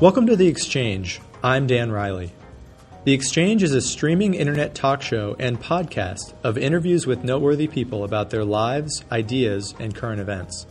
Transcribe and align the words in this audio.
Welcome 0.00 0.28
to 0.28 0.36
The 0.36 0.46
Exchange. 0.46 1.20
I'm 1.42 1.66
Dan 1.66 1.90
Riley. 1.90 2.32
The 3.02 3.12
Exchange 3.12 3.64
is 3.64 3.74
a 3.74 3.80
streaming 3.80 4.34
internet 4.34 4.72
talk 4.72 5.02
show 5.02 5.34
and 5.40 5.60
podcast 5.60 6.34
of 6.44 6.56
interviews 6.56 7.04
with 7.04 7.24
noteworthy 7.24 7.66
people 7.66 8.04
about 8.04 8.30
their 8.30 8.44
lives, 8.44 9.04
ideas, 9.10 9.74
and 9.80 9.92
current 9.92 10.20
events. 10.20 10.68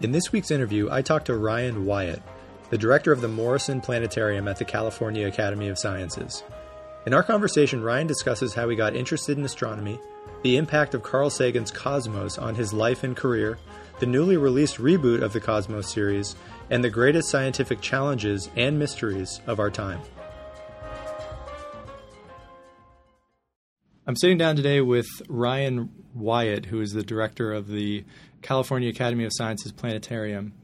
In 0.00 0.12
this 0.12 0.30
week's 0.30 0.52
interview, 0.52 0.88
I 0.92 1.02
talked 1.02 1.26
to 1.26 1.36
Ryan 1.36 1.86
Wyatt, 1.86 2.22
the 2.70 2.78
director 2.78 3.10
of 3.10 3.20
the 3.20 3.26
Morrison 3.26 3.80
Planetarium 3.80 4.46
at 4.46 4.58
the 4.58 4.64
California 4.64 5.26
Academy 5.26 5.66
of 5.66 5.76
Sciences. 5.76 6.44
In 7.04 7.14
our 7.14 7.24
conversation, 7.24 7.82
Ryan 7.82 8.06
discusses 8.06 8.54
how 8.54 8.68
he 8.68 8.76
got 8.76 8.94
interested 8.94 9.36
in 9.36 9.44
astronomy, 9.44 9.98
the 10.44 10.56
impact 10.56 10.94
of 10.94 11.02
Carl 11.02 11.30
Sagan's 11.30 11.72
Cosmos 11.72 12.38
on 12.38 12.54
his 12.54 12.72
life 12.72 13.02
and 13.02 13.16
career, 13.16 13.58
the 13.98 14.06
newly 14.06 14.36
released 14.36 14.76
reboot 14.76 15.22
of 15.22 15.32
the 15.32 15.40
Cosmos 15.40 15.92
series, 15.92 16.36
and 16.70 16.84
the 16.84 16.90
greatest 16.90 17.28
scientific 17.28 17.80
challenges 17.80 18.50
and 18.56 18.78
mysteries 18.78 19.40
of 19.46 19.58
our 19.58 19.70
time. 19.70 20.00
I'm 24.06 24.16
sitting 24.16 24.38
down 24.38 24.56
today 24.56 24.80
with 24.80 25.06
Ryan 25.28 25.90
Wyatt, 26.14 26.66
who 26.66 26.80
is 26.80 26.92
the 26.92 27.02
director 27.02 27.52
of 27.52 27.68
the 27.68 28.04
California 28.40 28.88
Academy 28.88 29.24
of 29.24 29.32
Sciences 29.34 29.72
Planetarium. 29.72 30.54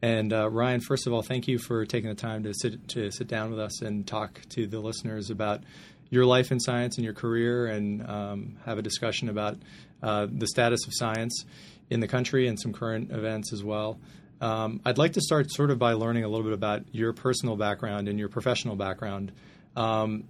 And 0.00 0.32
uh, 0.32 0.48
Ryan, 0.48 0.80
first 0.80 1.06
of 1.06 1.12
all, 1.12 1.22
thank 1.22 1.48
you 1.48 1.58
for 1.58 1.84
taking 1.84 2.08
the 2.08 2.14
time 2.14 2.42
to 2.44 2.54
sit 2.54 2.88
to 2.88 3.10
sit 3.10 3.28
down 3.28 3.50
with 3.50 3.58
us 3.58 3.82
and 3.82 4.06
talk 4.06 4.40
to 4.50 4.66
the 4.66 4.78
listeners 4.78 5.30
about 5.30 5.62
your 6.08 6.24
life 6.24 6.52
in 6.52 6.60
science 6.60 6.96
and 6.96 7.04
your 7.04 7.14
career, 7.14 7.66
and 7.66 8.06
um, 8.08 8.56
have 8.64 8.78
a 8.78 8.82
discussion 8.82 9.28
about 9.28 9.58
uh, 10.02 10.26
the 10.30 10.46
status 10.46 10.86
of 10.86 10.92
science 10.94 11.44
in 11.90 12.00
the 12.00 12.08
country 12.08 12.48
and 12.48 12.58
some 12.58 12.72
current 12.72 13.10
events 13.10 13.52
as 13.52 13.62
well. 13.62 13.98
Um, 14.40 14.80
I'd 14.84 14.98
like 14.98 15.14
to 15.14 15.20
start 15.20 15.50
sort 15.50 15.70
of 15.70 15.78
by 15.78 15.94
learning 15.94 16.24
a 16.24 16.28
little 16.28 16.44
bit 16.44 16.52
about 16.52 16.82
your 16.92 17.12
personal 17.12 17.56
background 17.56 18.08
and 18.08 18.18
your 18.18 18.28
professional 18.28 18.76
background. 18.76 19.32
Um, 19.76 20.24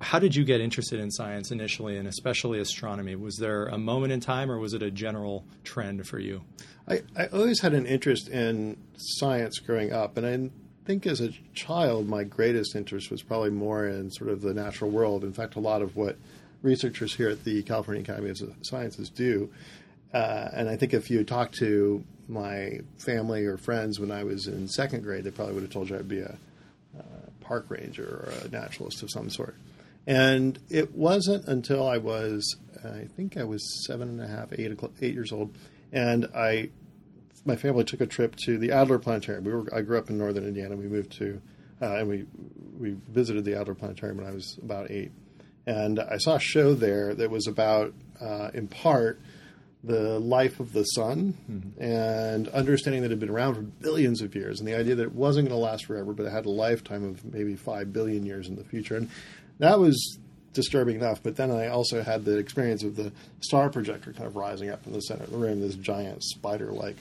how 0.00 0.18
did 0.18 0.34
you 0.34 0.44
get 0.44 0.60
interested 0.60 1.00
in 1.00 1.10
science 1.10 1.50
initially, 1.50 1.96
and 1.96 2.06
especially 2.06 2.60
astronomy? 2.60 3.14
Was 3.14 3.36
there 3.36 3.66
a 3.66 3.78
moment 3.78 4.12
in 4.12 4.20
time, 4.20 4.50
or 4.50 4.58
was 4.58 4.74
it 4.74 4.82
a 4.82 4.90
general 4.90 5.44
trend 5.64 6.06
for 6.06 6.18
you? 6.18 6.42
I, 6.88 7.02
I 7.16 7.26
always 7.26 7.60
had 7.60 7.72
an 7.72 7.86
interest 7.86 8.28
in 8.28 8.76
science 8.96 9.58
growing 9.58 9.92
up, 9.92 10.16
and 10.16 10.26
I 10.26 10.50
think 10.86 11.06
as 11.06 11.20
a 11.20 11.30
child, 11.54 12.08
my 12.08 12.24
greatest 12.24 12.76
interest 12.76 13.10
was 13.10 13.22
probably 13.22 13.50
more 13.50 13.86
in 13.86 14.10
sort 14.10 14.30
of 14.30 14.42
the 14.42 14.54
natural 14.54 14.90
world. 14.90 15.24
In 15.24 15.32
fact, 15.32 15.56
a 15.56 15.60
lot 15.60 15.82
of 15.82 15.96
what 15.96 16.16
researchers 16.62 17.14
here 17.14 17.28
at 17.28 17.44
the 17.44 17.62
California 17.62 18.02
Academy 18.02 18.30
of 18.30 18.38
Sciences 18.62 19.08
do. 19.08 19.50
Uh, 20.12 20.48
and 20.52 20.68
I 20.68 20.76
think 20.76 20.94
if 20.94 21.10
you 21.10 21.24
talked 21.24 21.56
to 21.58 22.04
my 22.28 22.80
family 22.98 23.44
or 23.44 23.56
friends 23.56 24.00
when 24.00 24.10
I 24.10 24.24
was 24.24 24.46
in 24.46 24.68
second 24.68 25.02
grade, 25.02 25.24
they 25.24 25.30
probably 25.30 25.54
would 25.54 25.62
have 25.62 25.72
told 25.72 25.90
you 25.90 25.96
I'd 25.96 26.08
be 26.08 26.20
a, 26.20 26.36
a 26.98 27.04
park 27.40 27.66
ranger 27.68 28.04
or 28.04 28.46
a 28.46 28.48
naturalist 28.48 29.02
of 29.02 29.10
some 29.10 29.30
sort. 29.30 29.56
And 30.06 30.58
it 30.70 30.94
wasn't 30.94 31.46
until 31.46 31.86
I 31.86 31.98
was, 31.98 32.56
I 32.84 33.08
think 33.16 33.36
I 33.36 33.44
was 33.44 33.84
seven 33.86 34.08
and 34.08 34.20
a 34.20 34.28
half, 34.28 34.52
eight, 34.52 34.78
eight 35.02 35.14
years 35.14 35.32
old, 35.32 35.56
and 35.92 36.26
I, 36.34 36.70
my 37.44 37.56
family 37.56 37.84
took 37.84 38.00
a 38.00 38.06
trip 38.06 38.36
to 38.44 38.58
the 38.58 38.72
Adler 38.72 38.98
Planetarium. 38.98 39.44
We 39.44 39.52
were, 39.52 39.74
I 39.74 39.80
grew 39.82 39.98
up 39.98 40.08
in 40.08 40.18
northern 40.18 40.44
Indiana. 40.44 40.76
We 40.76 40.86
moved 40.86 41.12
to, 41.18 41.40
uh, 41.82 41.96
and 41.96 42.08
we 42.08 42.26
we 42.78 42.96
visited 43.08 43.44
the 43.44 43.58
Adler 43.58 43.74
Planetarium 43.74 44.18
when 44.18 44.26
I 44.26 44.32
was 44.32 44.58
about 44.62 44.90
eight, 44.90 45.10
and 45.66 45.98
I 45.98 46.18
saw 46.18 46.36
a 46.36 46.40
show 46.40 46.74
there 46.74 47.14
that 47.14 47.30
was 47.30 47.46
about, 47.46 47.92
uh, 48.20 48.50
in 48.54 48.68
part, 48.68 49.20
the 49.86 50.18
life 50.18 50.58
of 50.58 50.72
the 50.72 50.82
sun 50.82 51.34
mm-hmm. 51.50 51.82
and 51.82 52.48
understanding 52.48 53.02
that 53.02 53.06
it 53.06 53.12
had 53.12 53.20
been 53.20 53.30
around 53.30 53.54
for 53.54 53.62
billions 53.62 54.20
of 54.20 54.34
years 54.34 54.58
and 54.58 54.68
the 54.68 54.74
idea 54.74 54.96
that 54.96 55.04
it 55.04 55.14
wasn't 55.14 55.48
going 55.48 55.58
to 55.58 55.64
last 55.64 55.86
forever, 55.86 56.12
but 56.12 56.26
it 56.26 56.32
had 56.32 56.44
a 56.44 56.50
lifetime 56.50 57.04
of 57.04 57.24
maybe 57.24 57.54
five 57.54 57.92
billion 57.92 58.26
years 58.26 58.48
in 58.48 58.56
the 58.56 58.64
future. 58.64 58.96
And 58.96 59.08
that 59.60 59.78
was 59.78 60.18
disturbing 60.52 60.96
enough. 60.96 61.22
But 61.22 61.36
then 61.36 61.50
I 61.52 61.68
also 61.68 62.02
had 62.02 62.24
the 62.24 62.38
experience 62.38 62.82
of 62.82 62.96
the 62.96 63.12
star 63.40 63.70
projector 63.70 64.12
kind 64.12 64.26
of 64.26 64.34
rising 64.34 64.70
up 64.70 64.86
in 64.86 64.92
the 64.92 65.00
center 65.00 65.24
of 65.24 65.30
the 65.30 65.38
room, 65.38 65.60
this 65.60 65.76
giant 65.76 66.24
spider 66.24 66.72
like 66.72 66.96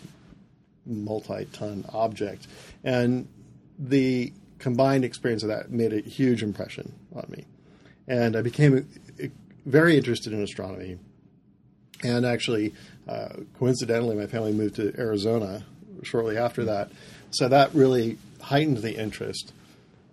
multi 0.85 1.45
ton 1.45 1.85
object. 1.91 2.45
And 2.83 3.27
the 3.79 4.31
combined 4.59 5.03
experience 5.03 5.41
of 5.41 5.49
that 5.49 5.71
made 5.71 5.91
a 5.91 6.01
huge 6.01 6.43
impression 6.43 6.93
on 7.15 7.25
me. 7.29 7.45
And 8.07 8.35
I 8.35 8.41
became 8.41 8.87
very 9.65 9.97
interested 9.97 10.33
in 10.33 10.43
astronomy 10.43 10.99
and 12.05 12.25
actually, 12.25 12.73
uh, 13.07 13.29
coincidentally, 13.57 14.15
my 14.15 14.27
family 14.27 14.53
moved 14.53 14.75
to 14.75 14.93
Arizona 14.97 15.65
shortly 16.03 16.37
after 16.37 16.65
that. 16.65 16.91
So 17.31 17.47
that 17.47 17.73
really 17.73 18.17
heightened 18.41 18.77
the 18.77 18.95
interest. 18.95 19.51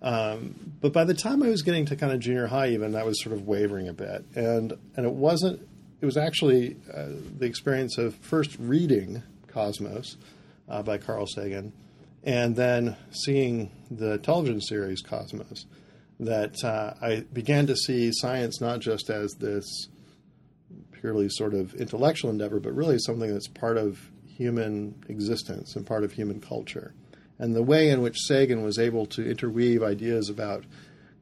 Um, 0.00 0.54
but 0.80 0.92
by 0.92 1.04
the 1.04 1.14
time 1.14 1.42
I 1.42 1.48
was 1.48 1.62
getting 1.62 1.86
to 1.86 1.97
kind 1.97 2.12
of 2.12 2.20
junior 2.20 2.48
high, 2.48 2.70
even 2.70 2.97
I 2.97 3.04
was 3.04 3.22
sort 3.22 3.34
of 3.34 3.47
wavering 3.47 3.88
a 3.88 3.92
bit, 3.92 4.25
and 4.34 4.72
and 4.97 5.06
it 5.06 5.12
wasn't. 5.12 5.60
It 6.00 6.06
was 6.06 6.16
actually 6.16 6.76
uh, 6.92 7.10
the 7.38 7.47
experience 7.47 7.97
of 7.97 8.16
first 8.16 8.56
reading 8.59 9.22
Cosmos 9.47 10.16
uh, 10.69 10.82
by 10.82 10.98
Carl 10.98 11.28
Sagan, 11.28 11.72
and 12.24 12.56
then 12.56 12.97
seeing 13.12 13.70
the 13.88 14.19
television 14.19 14.60
series 14.60 15.03
Cosmos 15.03 15.66
that 16.19 16.64
uh, 16.64 16.94
I 17.00 17.24
began 17.32 17.66
to 17.69 17.76
see 17.76 18.10
science 18.12 18.60
not 18.60 18.80
just 18.80 19.10
as 19.10 19.32
this 19.34 19.88
purely 21.03 21.29
sort 21.29 21.53
of 21.53 21.75
intellectual 21.75 22.31
endeavor, 22.31 22.61
but 22.61 22.73
really 22.73 22.97
something 22.97 23.31
that's 23.31 23.49
part 23.49 23.77
of 23.77 24.09
human 24.25 24.95
existence 25.09 25.75
and 25.75 25.85
part 25.85 26.05
of 26.05 26.13
human 26.13 26.41
culture. 26.41 26.95
And 27.41 27.57
the 27.57 27.63
way 27.63 27.91
in 27.91 28.03
which 28.03 28.17
Sagan 28.21 28.63
was 28.63 28.79
able 28.79 29.07
to 29.07 29.29
interweave 29.29 29.83
ideas 29.83 30.31
about 30.31 30.65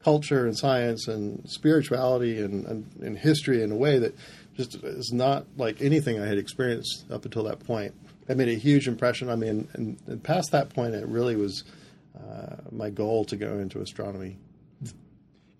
culture 0.04 0.46
and 0.46 0.56
science 0.56 1.08
and 1.08 1.48
spirituality 1.48 2.42
and, 2.42 2.66
and, 2.66 2.90
and 3.00 3.18
history 3.18 3.62
in 3.62 3.72
a 3.72 3.76
way 3.76 3.98
that 3.98 4.14
just 4.54 4.74
is 4.84 5.12
not 5.12 5.46
like 5.56 5.80
anything 5.80 6.20
I 6.20 6.26
had 6.26 6.36
experienced 6.36 7.06
up 7.10 7.24
until 7.24 7.44
that 7.44 7.60
point. 7.60 7.94
That 8.26 8.36
made 8.36 8.50
a 8.50 8.54
huge 8.54 8.86
impression 8.86 9.30
on 9.30 9.40
me, 9.40 9.48
and, 9.48 9.68
and, 9.72 9.98
and 10.06 10.22
past 10.22 10.52
that 10.52 10.68
point, 10.68 10.94
it 10.94 11.06
really 11.06 11.36
was 11.36 11.64
uh, 12.14 12.56
my 12.70 12.90
goal 12.90 13.24
to 13.24 13.36
go 13.36 13.58
into 13.58 13.80
astronomy. 13.80 14.36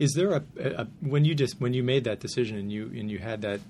Is 0.00 0.14
there 0.14 0.32
a, 0.32 0.42
a, 0.58 0.86
when 1.00 1.26
you 1.26 1.34
just 1.34 1.60
when 1.60 1.74
you 1.74 1.82
made 1.82 2.04
that 2.04 2.20
decision 2.20 2.56
and 2.56 2.72
you 2.72 2.86
and 2.86 3.10
you 3.10 3.18
had 3.18 3.42
that 3.42 3.60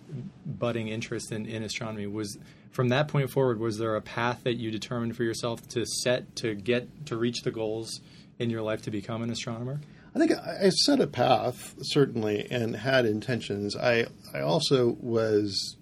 budding 0.47 0.87
interest 0.87 1.33
in, 1.33 1.45
in 1.45 1.65
astronomy 1.65 2.07
was 2.07 2.39
from 2.71 2.89
that 2.91 3.09
point 3.09 3.31
forward 3.31 3.59
was 3.59 3.79
there 3.79 3.97
a 3.97 4.01
path 4.01 4.45
that 4.45 4.55
you 4.55 4.71
determined 4.71 5.17
for 5.17 5.25
yourself 5.25 5.67
to 5.71 5.85
set 5.85 6.37
to 6.37 6.55
get 6.55 7.07
to 7.07 7.17
reach 7.17 7.43
the 7.43 7.51
goals 7.51 8.01
in 8.39 8.49
your 8.49 8.63
life 8.63 8.81
to 8.83 8.93
become 8.93 9.23
an 9.23 9.31
astronomer? 9.31 9.81
I 10.15 10.19
think 10.21 10.31
I 10.33 10.71
set 10.71 11.01
a 11.01 11.09
path 11.09 11.75
certainly 11.83 12.47
and 12.49 12.77
had 12.77 13.07
intentions. 13.07 13.77
I 13.77 14.07
I 14.33 14.41
also 14.41 14.97
was 15.01 15.77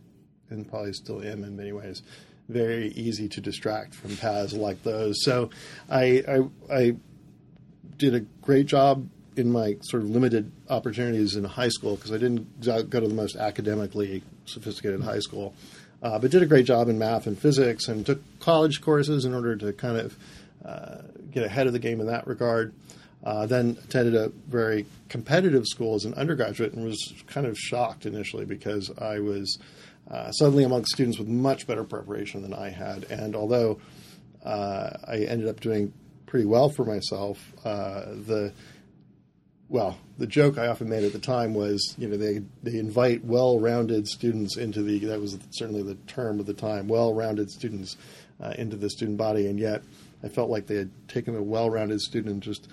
and 0.49 0.67
probably 0.67 0.95
still 0.95 1.23
am 1.23 1.45
in 1.45 1.57
many 1.57 1.73
ways 1.73 2.03
very 2.49 2.89
easy 2.93 3.29
to 3.29 3.43
distract 3.43 3.95
from 3.95 4.17
paths 4.17 4.55
like 4.55 4.83
those. 4.83 5.23
So 5.25 5.51
I 5.91 6.25
I, 6.27 6.75
I 6.75 6.97
did 7.99 8.15
a 8.15 8.21
great 8.21 8.65
job 8.65 9.11
in 9.39 9.51
my 9.51 9.77
sort 9.83 10.03
of 10.03 10.11
limited 10.11 10.51
opportunities 10.69 11.37
in 11.37 11.45
high 11.45 11.69
school 11.69 11.97
because 11.97 12.13
I 12.13 12.19
didn't 12.19 12.61
go 12.61 13.01
to 13.01 13.09
the 13.09 13.15
most 13.15 13.37
academically 13.37 14.23
sophisticated 14.45 15.03
high 15.03 15.21
school, 15.21 15.55
uh, 16.03 16.19
but 16.19 16.31
did 16.31 16.43
a 16.43 16.47
great 16.47 16.67
job 16.67 16.89
in 16.89 16.99
math 16.99 17.27
and 17.27 17.39
physics 17.39 17.89
and 17.89 18.05
took 18.05 18.21
college 18.41 18.81
courses 18.81 19.25
in 19.25 19.35
order 19.35 19.57
to 19.57 19.73
kind 19.73 19.99
of 19.99 20.17
uh, 20.65 21.03
get 21.31 21.45
ahead 21.45 21.67
of 21.67 21.73
the 21.73 21.79
game 21.79 22.01
in 22.01 22.07
that 22.07 22.27
regard. 22.27 22.75
Uh, 23.25 23.47
then 23.47 23.77
attended 23.85 24.15
a 24.15 24.29
very 24.49 24.87
competitive 25.09 25.67
school 25.67 25.97
as 25.97 26.05
an 26.05 26.15
undergraduate 26.15 26.73
and 26.73 26.85
was 26.85 27.15
kind 27.27 27.47
of 27.47 27.59
shocked 27.59 28.07
initially 28.07 28.45
because 28.45 28.91
I 28.99 29.19
was 29.19 29.59
uh, 30.09 30.31
suddenly 30.31 30.63
amongst 30.65 30.93
students 30.93 31.19
with 31.19 31.27
much 31.27 31.67
better 31.67 31.83
preparation 31.83 32.43
than 32.43 32.55
I 32.55 32.71
had. 32.71 33.05
And 33.11 33.35
although 33.35 33.81
uh, 34.45 34.91
I 35.07 35.19
ended 35.19 35.49
up 35.49 35.61
doing 35.61 35.93
pretty 36.27 36.47
well 36.47 36.69
for 36.69 36.85
myself, 36.85 37.39
uh, 37.65 38.03
the 38.27 38.53
well, 39.69 39.99
the 40.17 40.27
joke 40.27 40.57
I 40.57 40.69
often 40.69 40.89
made 40.89 41.05
at 41.05 41.13
the 41.13 41.19
time 41.19 41.55
was, 41.55 41.95
you 41.99 42.09
know, 42.09 42.17
they 42.17 42.41
they 42.63 42.79
invite 42.79 43.25
well-rounded 43.25 44.09
students 44.09 44.57
into 44.57 44.83
the 44.83 44.99
that 45.01 45.21
was 45.21 45.39
certainly 45.51 45.83
the 45.83 45.97
term 46.07 46.41
of 46.41 46.47
the 46.47 46.55
time, 46.55 46.89
well-rounded 46.89 47.51
students 47.51 47.97
uh, 48.41 48.55
into 48.57 48.77
the 48.77 48.89
student 48.89 49.19
body, 49.19 49.47
and 49.47 49.59
yet 49.59 49.83
I 50.23 50.29
felt 50.29 50.51
like 50.51 50.67
they 50.67 50.77
had 50.77 50.91
taken 51.09 51.37
a 51.37 51.43
well-rounded 51.43 52.01
student 52.01 52.33
and 52.33 52.43
just 52.43 52.69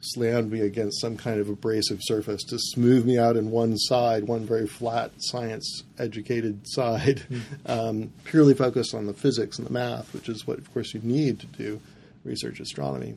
slammed 0.00 0.50
me 0.52 0.60
against 0.60 1.00
some 1.00 1.16
kind 1.16 1.40
of 1.40 1.48
abrasive 1.48 1.98
surface 2.02 2.42
to 2.44 2.58
smooth 2.58 3.06
me 3.06 3.18
out 3.18 3.36
in 3.36 3.50
one 3.50 3.76
side, 3.76 4.24
one 4.24 4.44
very 4.44 4.66
flat, 4.66 5.10
science-educated 5.16 6.60
side, 6.68 7.22
mm-hmm. 7.30 7.40
um, 7.70 8.12
purely 8.24 8.54
focused 8.54 8.94
on 8.94 9.06
the 9.06 9.14
physics 9.14 9.58
and 9.58 9.66
the 9.66 9.72
math, 9.72 10.12
which 10.12 10.28
is 10.28 10.46
what, 10.46 10.58
of 10.58 10.72
course, 10.74 10.92
you 10.92 11.00
need 11.02 11.40
to 11.40 11.46
do 11.46 11.80
research 12.22 12.60
astronomy. 12.60 13.14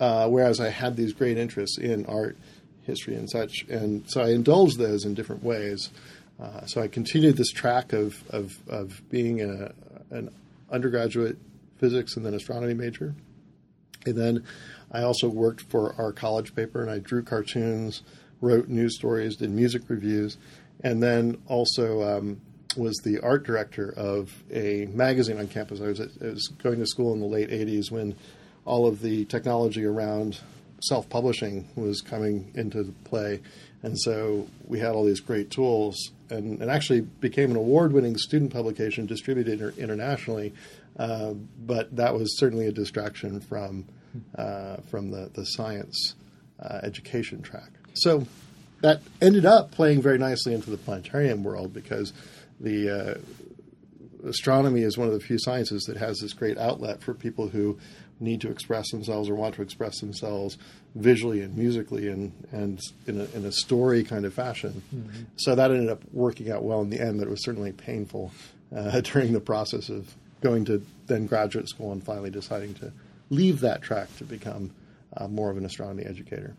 Uh, 0.00 0.26
whereas 0.28 0.60
I 0.60 0.70
had 0.70 0.96
these 0.96 1.12
great 1.12 1.36
interests 1.36 1.78
in 1.78 2.06
art, 2.06 2.36
history, 2.82 3.14
and 3.14 3.30
such. 3.30 3.66
And 3.68 4.02
so 4.10 4.22
I 4.22 4.30
indulged 4.30 4.78
those 4.78 5.04
in 5.04 5.12
different 5.12 5.44
ways. 5.44 5.90
Uh, 6.40 6.64
so 6.64 6.80
I 6.80 6.88
continued 6.88 7.36
this 7.36 7.52
track 7.52 7.92
of, 7.92 8.24
of, 8.30 8.56
of 8.66 9.02
being 9.10 9.42
a, 9.42 9.72
an 10.10 10.30
undergraduate 10.70 11.36
physics 11.78 12.16
and 12.16 12.24
then 12.24 12.32
astronomy 12.32 12.72
major. 12.72 13.14
And 14.06 14.16
then 14.16 14.44
I 14.90 15.02
also 15.02 15.28
worked 15.28 15.62
for 15.70 15.94
our 15.98 16.12
college 16.12 16.54
paper, 16.54 16.80
and 16.80 16.90
I 16.90 16.98
drew 16.98 17.22
cartoons, 17.22 18.02
wrote 18.40 18.68
news 18.68 18.96
stories, 18.96 19.36
did 19.36 19.50
music 19.50 19.82
reviews, 19.88 20.38
and 20.82 21.02
then 21.02 21.42
also 21.46 22.02
um, 22.02 22.40
was 22.76 22.96
the 23.04 23.20
art 23.20 23.44
director 23.44 23.92
of 23.92 24.42
a 24.50 24.86
magazine 24.86 25.38
on 25.38 25.48
campus. 25.48 25.80
I 25.80 25.88
was, 25.88 26.00
I 26.00 26.24
was 26.24 26.48
going 26.62 26.78
to 26.78 26.86
school 26.86 27.12
in 27.12 27.20
the 27.20 27.26
late 27.26 27.50
80s 27.50 27.90
when 27.90 28.16
all 28.70 28.86
of 28.86 29.02
the 29.02 29.24
technology 29.24 29.84
around 29.84 30.38
self 30.80 31.08
publishing 31.08 31.68
was 31.74 32.00
coming 32.00 32.52
into 32.54 32.94
play. 33.02 33.40
And 33.82 33.98
so 33.98 34.46
we 34.64 34.78
had 34.78 34.92
all 34.92 35.04
these 35.04 35.18
great 35.18 35.50
tools 35.50 36.12
and, 36.28 36.62
and 36.62 36.70
actually 36.70 37.00
became 37.00 37.50
an 37.50 37.56
award 37.56 37.92
winning 37.92 38.16
student 38.16 38.52
publication 38.52 39.06
distributed 39.06 39.54
inter- 39.54 39.74
internationally. 39.76 40.54
Uh, 40.96 41.32
but 41.66 41.94
that 41.96 42.14
was 42.14 42.38
certainly 42.38 42.68
a 42.68 42.72
distraction 42.72 43.40
from, 43.40 43.86
uh, 44.38 44.76
from 44.88 45.10
the, 45.10 45.30
the 45.34 45.44
science 45.44 46.14
uh, 46.60 46.78
education 46.84 47.42
track. 47.42 47.70
So 47.94 48.24
that 48.82 49.02
ended 49.20 49.46
up 49.46 49.72
playing 49.72 50.00
very 50.00 50.18
nicely 50.18 50.54
into 50.54 50.70
the 50.70 50.76
planetarium 50.76 51.42
world 51.42 51.72
because 51.72 52.12
the 52.60 52.88
uh, 52.88 54.28
astronomy 54.28 54.82
is 54.82 54.96
one 54.96 55.08
of 55.08 55.14
the 55.14 55.20
few 55.20 55.38
sciences 55.40 55.84
that 55.84 55.96
has 55.96 56.20
this 56.20 56.34
great 56.34 56.56
outlet 56.56 57.02
for 57.02 57.14
people 57.14 57.48
who 57.48 57.78
need 58.20 58.40
to 58.42 58.50
express 58.50 58.90
themselves 58.90 59.28
or 59.28 59.34
want 59.34 59.54
to 59.54 59.62
express 59.62 59.98
themselves 60.00 60.58
visually 60.94 61.40
and 61.40 61.56
musically 61.56 62.08
and, 62.08 62.32
and 62.52 62.80
in, 63.06 63.20
a, 63.20 63.24
in 63.36 63.44
a 63.44 63.52
story 63.52 64.04
kind 64.04 64.24
of 64.24 64.34
fashion. 64.34 64.82
Mm-hmm. 64.94 65.22
So 65.36 65.54
that 65.54 65.70
ended 65.70 65.88
up 65.88 66.02
working 66.12 66.50
out 66.50 66.62
well 66.62 66.82
in 66.82 66.90
the 66.90 67.00
end, 67.00 67.18
but 67.18 67.26
it 67.26 67.30
was 67.30 67.42
certainly 67.42 67.72
painful 67.72 68.32
uh, 68.76 69.00
during 69.00 69.32
the 69.32 69.40
process 69.40 69.88
of 69.88 70.14
going 70.40 70.64
to 70.66 70.84
then 71.06 71.26
graduate 71.26 71.68
school 71.68 71.92
and 71.92 72.04
finally 72.04 72.30
deciding 72.30 72.74
to 72.74 72.92
leave 73.30 73.60
that 73.60 73.82
track 73.82 74.14
to 74.18 74.24
become 74.24 74.70
uh, 75.16 75.28
more 75.28 75.50
of 75.50 75.56
an 75.56 75.64
astronomy 75.64 76.04
educator. 76.04 76.54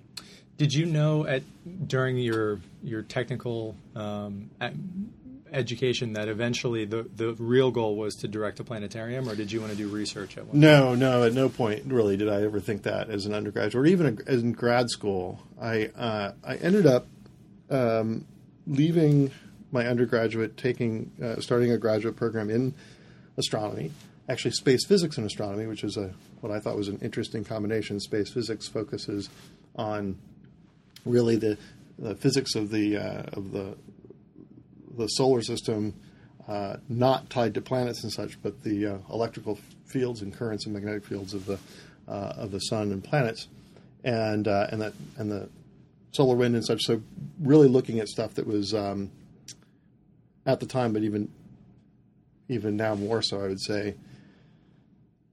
Did 0.57 0.73
you 0.73 0.85
know 0.85 1.25
at 1.25 1.43
during 1.87 2.17
your 2.17 2.59
your 2.83 3.01
technical 3.01 3.75
um, 3.95 4.51
education 5.51 6.13
that 6.13 6.27
eventually 6.27 6.85
the, 6.85 7.03
the 7.15 7.33
real 7.33 7.71
goal 7.71 7.95
was 7.95 8.15
to 8.15 8.27
direct 8.27 8.59
a 8.59 8.63
planetarium, 8.63 9.27
or 9.27 9.35
did 9.35 9.51
you 9.51 9.59
want 9.59 9.71
to 9.71 9.77
do 9.77 9.87
research 9.87 10.37
at 10.37 10.45
one? 10.45 10.59
No, 10.59 10.87
point? 10.87 10.99
no. 10.99 11.23
At 11.23 11.33
no 11.33 11.49
point 11.49 11.85
really 11.85 12.17
did 12.17 12.29
I 12.29 12.43
ever 12.43 12.59
think 12.59 12.83
that 12.83 13.09
as 13.09 13.25
an 13.25 13.33
undergraduate 13.33 13.75
or 13.75 13.85
even 13.85 14.19
in 14.27 14.53
grad 14.53 14.89
school. 14.89 15.41
I 15.61 15.87
uh, 15.87 16.33
I 16.43 16.55
ended 16.55 16.85
up 16.85 17.07
um, 17.69 18.25
leaving 18.65 19.31
my 19.71 19.87
undergraduate, 19.87 20.57
taking 20.57 21.11
uh, 21.21 21.39
starting 21.41 21.71
a 21.71 21.77
graduate 21.77 22.15
program 22.15 22.49
in 22.49 22.73
astronomy, 23.37 23.91
actually 24.27 24.51
space 24.51 24.85
physics 24.85 25.17
and 25.17 25.25
astronomy, 25.25 25.65
which 25.65 25.83
is 25.83 25.97
a 25.97 26.13
what 26.41 26.51
I 26.51 26.59
thought 26.59 26.75
was 26.75 26.87
an 26.87 26.99
interesting 27.01 27.43
combination. 27.43 27.99
Space 27.99 28.31
physics 28.31 28.67
focuses 28.67 29.29
on 29.75 30.17
really 31.05 31.35
the, 31.35 31.57
the 31.97 32.15
physics 32.15 32.55
of 32.55 32.69
the 32.69 32.97
uh, 32.97 33.23
of 33.33 33.51
the 33.51 33.75
the 34.97 35.07
solar 35.07 35.41
system, 35.41 35.93
uh, 36.47 36.77
not 36.89 37.29
tied 37.29 37.53
to 37.53 37.61
planets 37.61 38.03
and 38.03 38.11
such, 38.11 38.41
but 38.41 38.61
the 38.63 38.87
uh, 38.87 38.97
electrical 39.09 39.57
fields 39.85 40.21
and 40.21 40.33
currents 40.33 40.65
and 40.65 40.73
magnetic 40.73 41.05
fields 41.05 41.33
of 41.33 41.45
the 41.45 41.59
uh, 42.07 42.33
of 42.37 42.51
the 42.51 42.59
sun 42.59 42.91
and 42.91 43.03
planets, 43.03 43.47
and 44.03 44.47
uh, 44.47 44.67
and 44.71 44.81
that 44.81 44.93
and 45.17 45.31
the 45.31 45.49
solar 46.11 46.35
wind 46.35 46.55
and 46.55 46.65
such. 46.65 46.81
So 46.81 47.01
really 47.39 47.67
looking 47.67 47.99
at 47.99 48.07
stuff 48.07 48.35
that 48.35 48.47
was 48.47 48.73
um, 48.73 49.11
at 50.45 50.59
the 50.59 50.65
time, 50.65 50.93
but 50.93 51.03
even 51.03 51.31
even 52.49 52.75
now 52.75 52.95
more 52.95 53.21
so, 53.21 53.39
I 53.39 53.47
would 53.47 53.61
say 53.61 53.95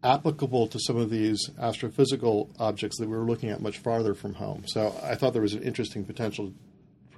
applicable 0.03 0.69
to 0.69 0.79
some 0.79 0.97
of 0.97 1.11
these 1.11 1.51
astrophysical 1.59 2.49
objects 2.61 2.99
that 2.99 3.09
we 3.09 3.17
were 3.17 3.25
looking 3.25 3.51
at 3.51 3.61
much 3.61 3.79
farther 3.79 4.15
from 4.15 4.35
home. 4.35 4.63
So 4.67 4.95
I 5.03 5.17
thought 5.17 5.33
there 5.33 5.43
was 5.43 5.55
an 5.55 5.63
interesting 5.63 6.05
potential 6.05 6.53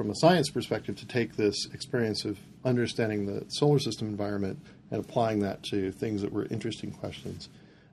from 0.00 0.08
a 0.08 0.16
science 0.16 0.48
perspective 0.48 0.96
to 0.96 1.06
take 1.06 1.36
this 1.36 1.66
experience 1.74 2.24
of 2.24 2.38
understanding 2.64 3.26
the 3.26 3.44
solar 3.48 3.78
system 3.78 4.08
environment 4.08 4.58
and 4.90 5.04
applying 5.04 5.40
that 5.40 5.62
to 5.62 5.92
things 5.92 6.22
that 6.22 6.32
were 6.32 6.46
interesting 6.46 6.90
questions 6.90 7.50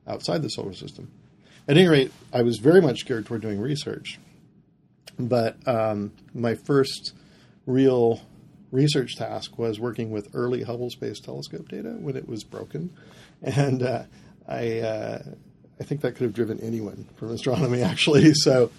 outside 0.08 0.42
the 0.42 0.48
solar 0.48 0.72
system. 0.72 1.12
At 1.68 1.76
any 1.76 1.86
rate, 1.86 2.14
I 2.32 2.44
was 2.44 2.60
very 2.60 2.82
much 2.82 3.06
geared 3.06 3.26
toward 3.26 3.42
doing 3.42 3.60
research. 3.60 4.20
But 5.20 5.58
um, 5.68 6.14
my 6.34 6.56
first 6.56 7.12
real 7.66 8.22
research 8.72 9.18
task 9.18 9.60
was 9.60 9.78
working 9.78 10.10
with 10.10 10.30
early 10.34 10.64
Hubble 10.64 10.90
Space 10.90 11.20
Telescope 11.20 11.68
data 11.68 11.90
when 11.90 12.16
it 12.16 12.26
was 12.26 12.46
broken. 12.46 12.96
And 13.44 13.84
uh, 13.84 14.04
I, 14.48 14.80
uh, 14.80 15.24
I 15.78 15.84
think 15.84 16.00
that 16.02 16.14
could 16.14 16.24
have 16.24 16.34
driven 16.34 16.62
anyone 16.62 17.10
from 17.18 17.32
astronomy, 17.32 17.82
actually. 17.84 18.34
So 18.34 18.72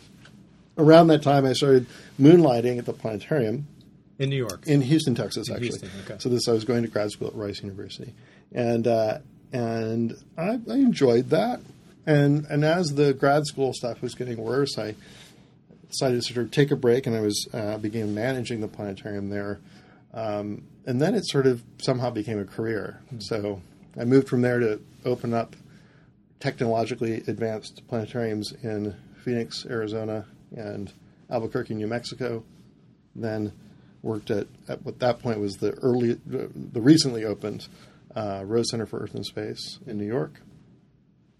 around 0.78 1.08
that 1.08 1.22
time, 1.22 1.44
I 1.44 1.52
started 1.52 1.86
moonlighting 2.20 2.78
at 2.78 2.86
the 2.86 2.92
planetarium 2.92 3.66
in 4.18 4.30
New 4.30 4.36
York, 4.36 4.66
in 4.66 4.80
Houston, 4.80 5.14
Texas, 5.14 5.48
in 5.48 5.54
actually. 5.54 5.68
Houston, 5.68 5.90
okay. 6.04 6.16
So 6.18 6.28
this, 6.28 6.48
I 6.48 6.52
was 6.52 6.64
going 6.64 6.82
to 6.82 6.88
grad 6.88 7.10
school 7.10 7.28
at 7.28 7.34
Rice 7.34 7.62
University, 7.62 8.14
and 8.52 8.86
uh, 8.86 9.18
and 9.52 10.16
I, 10.36 10.58
I, 10.68 10.74
enjoyed 10.74 11.30
that. 11.30 11.60
And 12.06 12.46
and 12.46 12.64
as 12.64 12.94
the 12.94 13.12
grad 13.12 13.46
school 13.46 13.72
stuff 13.72 14.00
was 14.00 14.14
getting 14.14 14.38
worse, 14.38 14.78
I 14.78 14.94
decided 15.90 16.22
to 16.22 16.32
sort 16.32 16.46
of 16.46 16.50
take 16.50 16.70
a 16.70 16.76
break, 16.76 17.06
and 17.06 17.16
I 17.16 17.20
was 17.20 17.48
uh, 17.52 17.78
began 17.78 18.14
managing 18.14 18.60
the 18.60 18.68
planetarium 18.68 19.30
there. 19.30 19.60
Um, 20.14 20.62
and 20.86 21.00
then 21.00 21.14
it 21.14 21.26
sort 21.26 21.46
of 21.46 21.62
somehow 21.78 22.10
became 22.10 22.38
a 22.38 22.44
career. 22.44 23.00
Mm-hmm. 23.06 23.20
So 23.20 23.60
I 23.98 24.04
moved 24.04 24.28
from 24.28 24.40
there 24.40 24.58
to 24.58 24.80
open 25.04 25.34
up 25.34 25.54
technologically 26.40 27.16
advanced 27.26 27.82
planetariums 27.88 28.64
in 28.64 28.96
Phoenix, 29.22 29.66
Arizona, 29.66 30.24
and 30.54 30.92
Albuquerque, 31.30 31.74
New 31.74 31.86
Mexico. 31.86 32.44
Then 33.14 33.52
worked 34.02 34.30
at, 34.30 34.46
at 34.68 34.84
what 34.84 35.00
that 35.00 35.18
point 35.18 35.40
was 35.40 35.56
the 35.56 35.72
early, 35.72 36.18
the 36.24 36.80
recently 36.80 37.24
opened 37.24 37.66
uh, 38.14 38.42
Rose 38.44 38.70
Center 38.70 38.86
for 38.86 38.98
Earth 39.00 39.14
and 39.14 39.26
Space 39.26 39.78
in 39.86 39.98
New 39.98 40.06
York, 40.06 40.40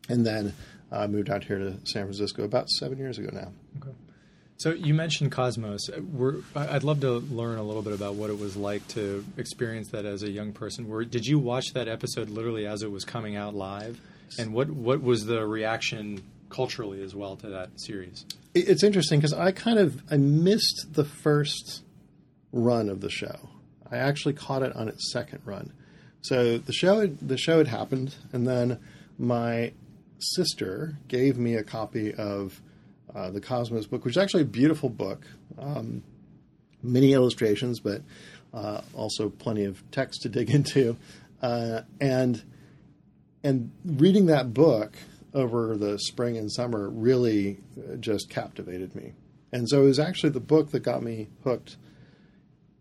and 0.08 0.26
then 0.26 0.54
uh, 0.90 1.06
moved 1.06 1.30
out 1.30 1.44
here 1.44 1.58
to 1.58 1.74
San 1.84 2.04
Francisco 2.04 2.44
about 2.44 2.68
seven 2.68 2.98
years 2.98 3.18
ago 3.18 3.30
now. 3.32 3.52
Okay. 3.80 3.96
So 4.56 4.72
you 4.72 4.92
mentioned 4.92 5.30
Cosmos. 5.30 5.88
We're, 6.12 6.38
I'd 6.56 6.82
love 6.82 7.00
to 7.02 7.10
learn 7.12 7.58
a 7.58 7.62
little 7.62 7.82
bit 7.82 7.92
about 7.92 8.16
what 8.16 8.28
it 8.28 8.38
was 8.40 8.56
like 8.56 8.86
to 8.88 9.24
experience 9.36 9.90
that 9.92 10.04
as 10.04 10.24
a 10.24 10.30
young 10.30 10.52
person. 10.52 10.88
Were, 10.88 11.04
did 11.04 11.24
you 11.26 11.38
watch 11.38 11.74
that 11.74 11.86
episode 11.86 12.28
literally 12.28 12.66
as 12.66 12.82
it 12.82 12.90
was 12.90 13.04
coming 13.04 13.36
out 13.36 13.54
live? 13.54 14.00
And 14.36 14.52
what 14.52 14.68
what 14.68 15.00
was 15.00 15.24
the 15.24 15.46
reaction 15.46 16.22
culturally 16.50 17.02
as 17.02 17.14
well 17.14 17.36
to 17.36 17.50
that 17.50 17.80
series? 17.80 18.26
It's 18.54 18.82
interesting 18.82 19.20
because 19.20 19.32
I 19.32 19.52
kind 19.52 19.78
of 19.78 20.02
I 20.10 20.16
missed 20.16 20.88
the 20.92 21.04
first 21.04 21.82
run 22.52 22.88
of 22.88 23.00
the 23.00 23.10
show. 23.10 23.50
I 23.90 23.96
actually 23.98 24.34
caught 24.34 24.62
it 24.62 24.74
on 24.74 24.88
its 24.88 25.12
second 25.12 25.42
run. 25.44 25.72
So 26.22 26.58
the 26.58 26.72
show 26.72 27.06
the 27.06 27.38
show 27.38 27.58
had 27.58 27.68
happened, 27.68 28.14
and 28.32 28.46
then 28.46 28.78
my 29.18 29.72
sister 30.18 30.98
gave 31.08 31.38
me 31.38 31.54
a 31.54 31.62
copy 31.62 32.12
of 32.14 32.60
uh, 33.14 33.30
the 33.30 33.40
Cosmos 33.40 33.86
book, 33.86 34.04
which 34.04 34.16
is 34.16 34.22
actually 34.22 34.42
a 34.42 34.46
beautiful 34.46 34.88
book. 34.88 35.26
Um, 35.58 36.02
many 36.82 37.12
illustrations, 37.12 37.80
but 37.80 38.02
uh, 38.52 38.80
also 38.94 39.28
plenty 39.28 39.64
of 39.64 39.82
text 39.90 40.22
to 40.22 40.28
dig 40.28 40.50
into. 40.54 40.96
Uh, 41.40 41.82
and 42.00 42.42
and 43.44 43.70
reading 43.84 44.26
that 44.26 44.52
book 44.52 44.94
over 45.34 45.76
the 45.76 45.98
spring 45.98 46.36
and 46.36 46.50
summer 46.50 46.88
really 46.88 47.58
uh, 47.78 47.96
just 47.96 48.30
captivated 48.30 48.94
me. 48.94 49.12
And 49.52 49.68
so 49.68 49.82
it 49.82 49.86
was 49.86 49.98
actually 49.98 50.30
the 50.30 50.40
book 50.40 50.70
that 50.70 50.80
got 50.80 51.02
me 51.02 51.28
hooked. 51.44 51.76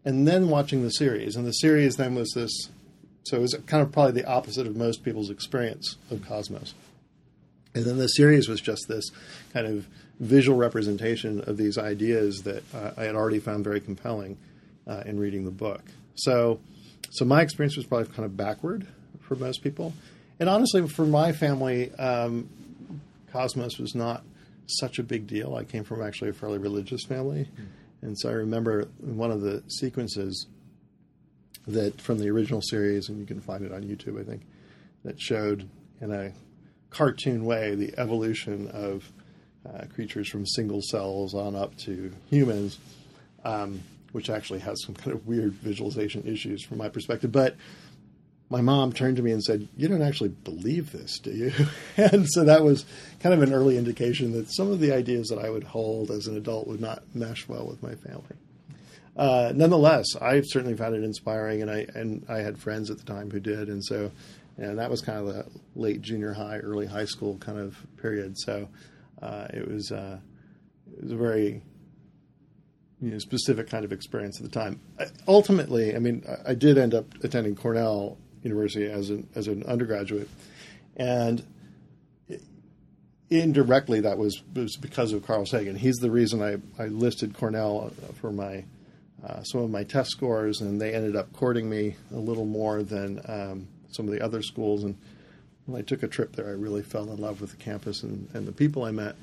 And 0.05 0.27
then 0.27 0.49
watching 0.49 0.83
the 0.83 0.89
series. 0.89 1.35
And 1.35 1.45
the 1.45 1.51
series 1.51 1.95
then 1.95 2.15
was 2.15 2.31
this 2.33 2.69
so 3.27 3.35
it 3.35 3.41
was 3.41 3.55
kind 3.65 3.83
of 3.83 3.91
probably 3.91 4.13
the 4.13 4.25
opposite 4.25 4.67
of 4.67 4.77
most 4.77 5.03
people's 5.03 5.29
experience 5.29 5.97
of 6.09 6.25
Cosmos. 6.25 6.73
And 7.75 7.83
then 7.83 7.97
the 7.97 8.07
series 8.07 8.47
was 8.47 8.61
just 8.61 8.87
this 8.87 9.11
kind 9.51 9.67
of 9.67 9.85
visual 10.21 10.57
representation 10.57 11.41
of 11.41 11.57
these 11.57 11.77
ideas 11.77 12.43
that 12.43 12.63
uh, 12.73 12.91
I 12.95 13.03
had 13.03 13.15
already 13.15 13.39
found 13.39 13.65
very 13.65 13.81
compelling 13.81 14.37
uh, 14.87 15.03
in 15.05 15.19
reading 15.19 15.43
the 15.43 15.51
book. 15.51 15.81
So, 16.15 16.61
so 17.09 17.25
my 17.25 17.41
experience 17.41 17.75
was 17.75 17.85
probably 17.85 18.07
kind 18.13 18.23
of 18.23 18.37
backward 18.37 18.87
for 19.19 19.35
most 19.35 19.61
people. 19.61 19.93
And 20.39 20.49
honestly, 20.49 20.87
for 20.87 21.05
my 21.05 21.31
family, 21.31 21.91
um, 21.95 22.49
Cosmos 23.31 23.77
was 23.79 23.95
not 23.95 24.23
such 24.67 24.99
a 24.99 25.03
big 25.03 25.27
deal. 25.27 25.55
I 25.55 25.63
came 25.63 25.83
from 25.83 26.01
actually 26.01 26.29
a 26.29 26.33
fairly 26.33 26.57
religious 26.57 27.05
family. 27.05 27.49
Mm. 27.59 27.65
And 28.01 28.19
so 28.19 28.29
I 28.29 28.33
remember 28.33 28.87
one 28.99 29.31
of 29.31 29.41
the 29.41 29.63
sequences 29.67 30.47
that 31.67 31.99
from 31.99 32.19
the 32.19 32.29
original 32.29 32.61
series, 32.61 33.09
and 33.09 33.19
you 33.19 33.25
can 33.25 33.41
find 33.41 33.65
it 33.65 33.73
on 33.73 33.83
YouTube, 33.83 34.19
I 34.19 34.23
think, 34.23 34.43
that 35.03 35.19
showed 35.19 35.67
in 35.99 36.11
a 36.11 36.31
cartoon 36.89 37.45
way 37.45 37.75
the 37.75 37.93
evolution 37.97 38.67
of 38.69 39.11
uh, 39.67 39.85
creatures 39.93 40.29
from 40.29 40.45
single 40.45 40.81
cells 40.81 41.33
on 41.33 41.55
up 41.55 41.75
to 41.77 42.13
humans, 42.29 42.79
um, 43.43 43.81
which 44.13 44.29
actually 44.29 44.59
has 44.59 44.81
some 44.83 44.95
kind 44.95 45.13
of 45.13 45.27
weird 45.27 45.53
visualization 45.53 46.23
issues 46.25 46.63
from 46.63 46.77
my 46.77 46.87
perspective. 46.87 47.31
But 47.31 47.55
my 48.49 48.61
mom 48.61 48.93
turned 48.93 49.17
to 49.17 49.23
me 49.23 49.31
and 49.31 49.43
said, 49.43 49.67
"You 49.75 49.87
don't 49.87 50.01
actually 50.01 50.29
believe 50.29 50.91
this, 50.91 51.19
do 51.19 51.31
you?" 51.31 51.51
and 51.97 52.27
so 52.29 52.45
that 52.45 52.63
was 52.63 52.85
kind 53.19 53.33
of 53.33 53.41
an 53.41 53.53
early 53.53 53.77
indication 53.77 54.31
that 54.33 54.49
some 54.49 54.71
of 54.71 54.79
the 54.79 54.93
ideas 54.93 55.27
that 55.27 55.39
I 55.39 55.49
would 55.49 55.63
hold 55.63 56.11
as 56.11 56.27
an 56.27 56.37
adult 56.37 56.67
would 56.67 56.81
not 56.81 57.03
mesh 57.13 57.47
well 57.47 57.67
with 57.67 57.83
my 57.83 57.95
family. 57.95 58.23
Uh, 59.17 59.51
nonetheless, 59.55 60.05
I 60.21 60.41
certainly 60.41 60.77
found 60.77 60.95
it 60.95 61.03
inspiring, 61.03 61.61
and 61.61 61.71
I 61.71 61.87
and 61.93 62.25
I 62.29 62.37
had 62.37 62.57
friends 62.57 62.89
at 62.89 62.97
the 62.99 63.05
time 63.05 63.31
who 63.31 63.39
did, 63.39 63.67
and 63.67 63.83
so 63.83 64.11
and 64.57 64.79
that 64.79 64.89
was 64.89 65.01
kind 65.01 65.19
of 65.19 65.25
the 65.27 65.45
late 65.75 66.01
junior 66.01 66.33
high, 66.33 66.59
early 66.59 66.85
high 66.85 67.05
school 67.05 67.37
kind 67.37 67.59
of 67.59 67.77
period. 67.97 68.37
So 68.37 68.69
uh, 69.21 69.47
it 69.53 69.67
was 69.67 69.91
uh, 69.91 70.19
it 70.95 71.03
was 71.03 71.11
a 71.11 71.17
very 71.17 71.61
you 73.01 73.11
know, 73.11 73.19
specific 73.19 73.69
kind 73.69 73.85
of 73.85 73.91
experience 73.91 74.39
at 74.39 74.43
the 74.43 74.51
time. 74.51 74.79
I, 74.99 75.05
ultimately, 75.27 75.95
I 75.95 75.99
mean, 75.99 76.23
I, 76.27 76.51
I 76.51 76.53
did 76.55 76.77
end 76.77 76.93
up 76.93 77.05
attending 77.23 77.55
Cornell 77.55 78.17
University 78.43 78.85
as 78.85 79.09
an 79.09 79.27
as 79.35 79.47
an 79.47 79.63
undergraduate, 79.63 80.29
and 80.95 81.45
indirectly 83.29 84.01
that 84.01 84.17
was 84.17 84.41
was 84.53 84.77
because 84.77 85.13
of 85.13 85.25
Carl 85.25 85.45
Sagan. 85.45 85.75
He's 85.75 85.97
the 85.97 86.11
reason 86.11 86.41
I, 86.41 86.57
I 86.81 86.87
listed 86.87 87.33
Cornell 87.33 87.91
for 88.21 88.31
my 88.31 88.63
uh, 89.25 89.43
some 89.43 89.61
of 89.61 89.69
my 89.69 89.83
test 89.83 90.11
scores, 90.11 90.61
and 90.61 90.79
they 90.79 90.93
ended 90.93 91.15
up 91.15 91.31
courting 91.33 91.69
me 91.69 91.95
a 92.13 92.17
little 92.17 92.45
more 92.45 92.83
than 92.83 93.19
um, 93.27 93.67
some 93.89 94.07
of 94.07 94.13
the 94.13 94.21
other 94.21 94.41
schools. 94.41 94.83
And 94.83 94.95
when 95.65 95.79
I 95.79 95.83
took 95.83 96.03
a 96.03 96.07
trip 96.07 96.35
there, 96.35 96.47
I 96.47 96.51
really 96.51 96.83
fell 96.83 97.11
in 97.11 97.17
love 97.17 97.41
with 97.41 97.51
the 97.51 97.57
campus 97.57 98.03
and, 98.03 98.29
and 98.33 98.47
the 98.47 98.51
people 98.51 98.83
I 98.83 98.91
met. 98.91 99.15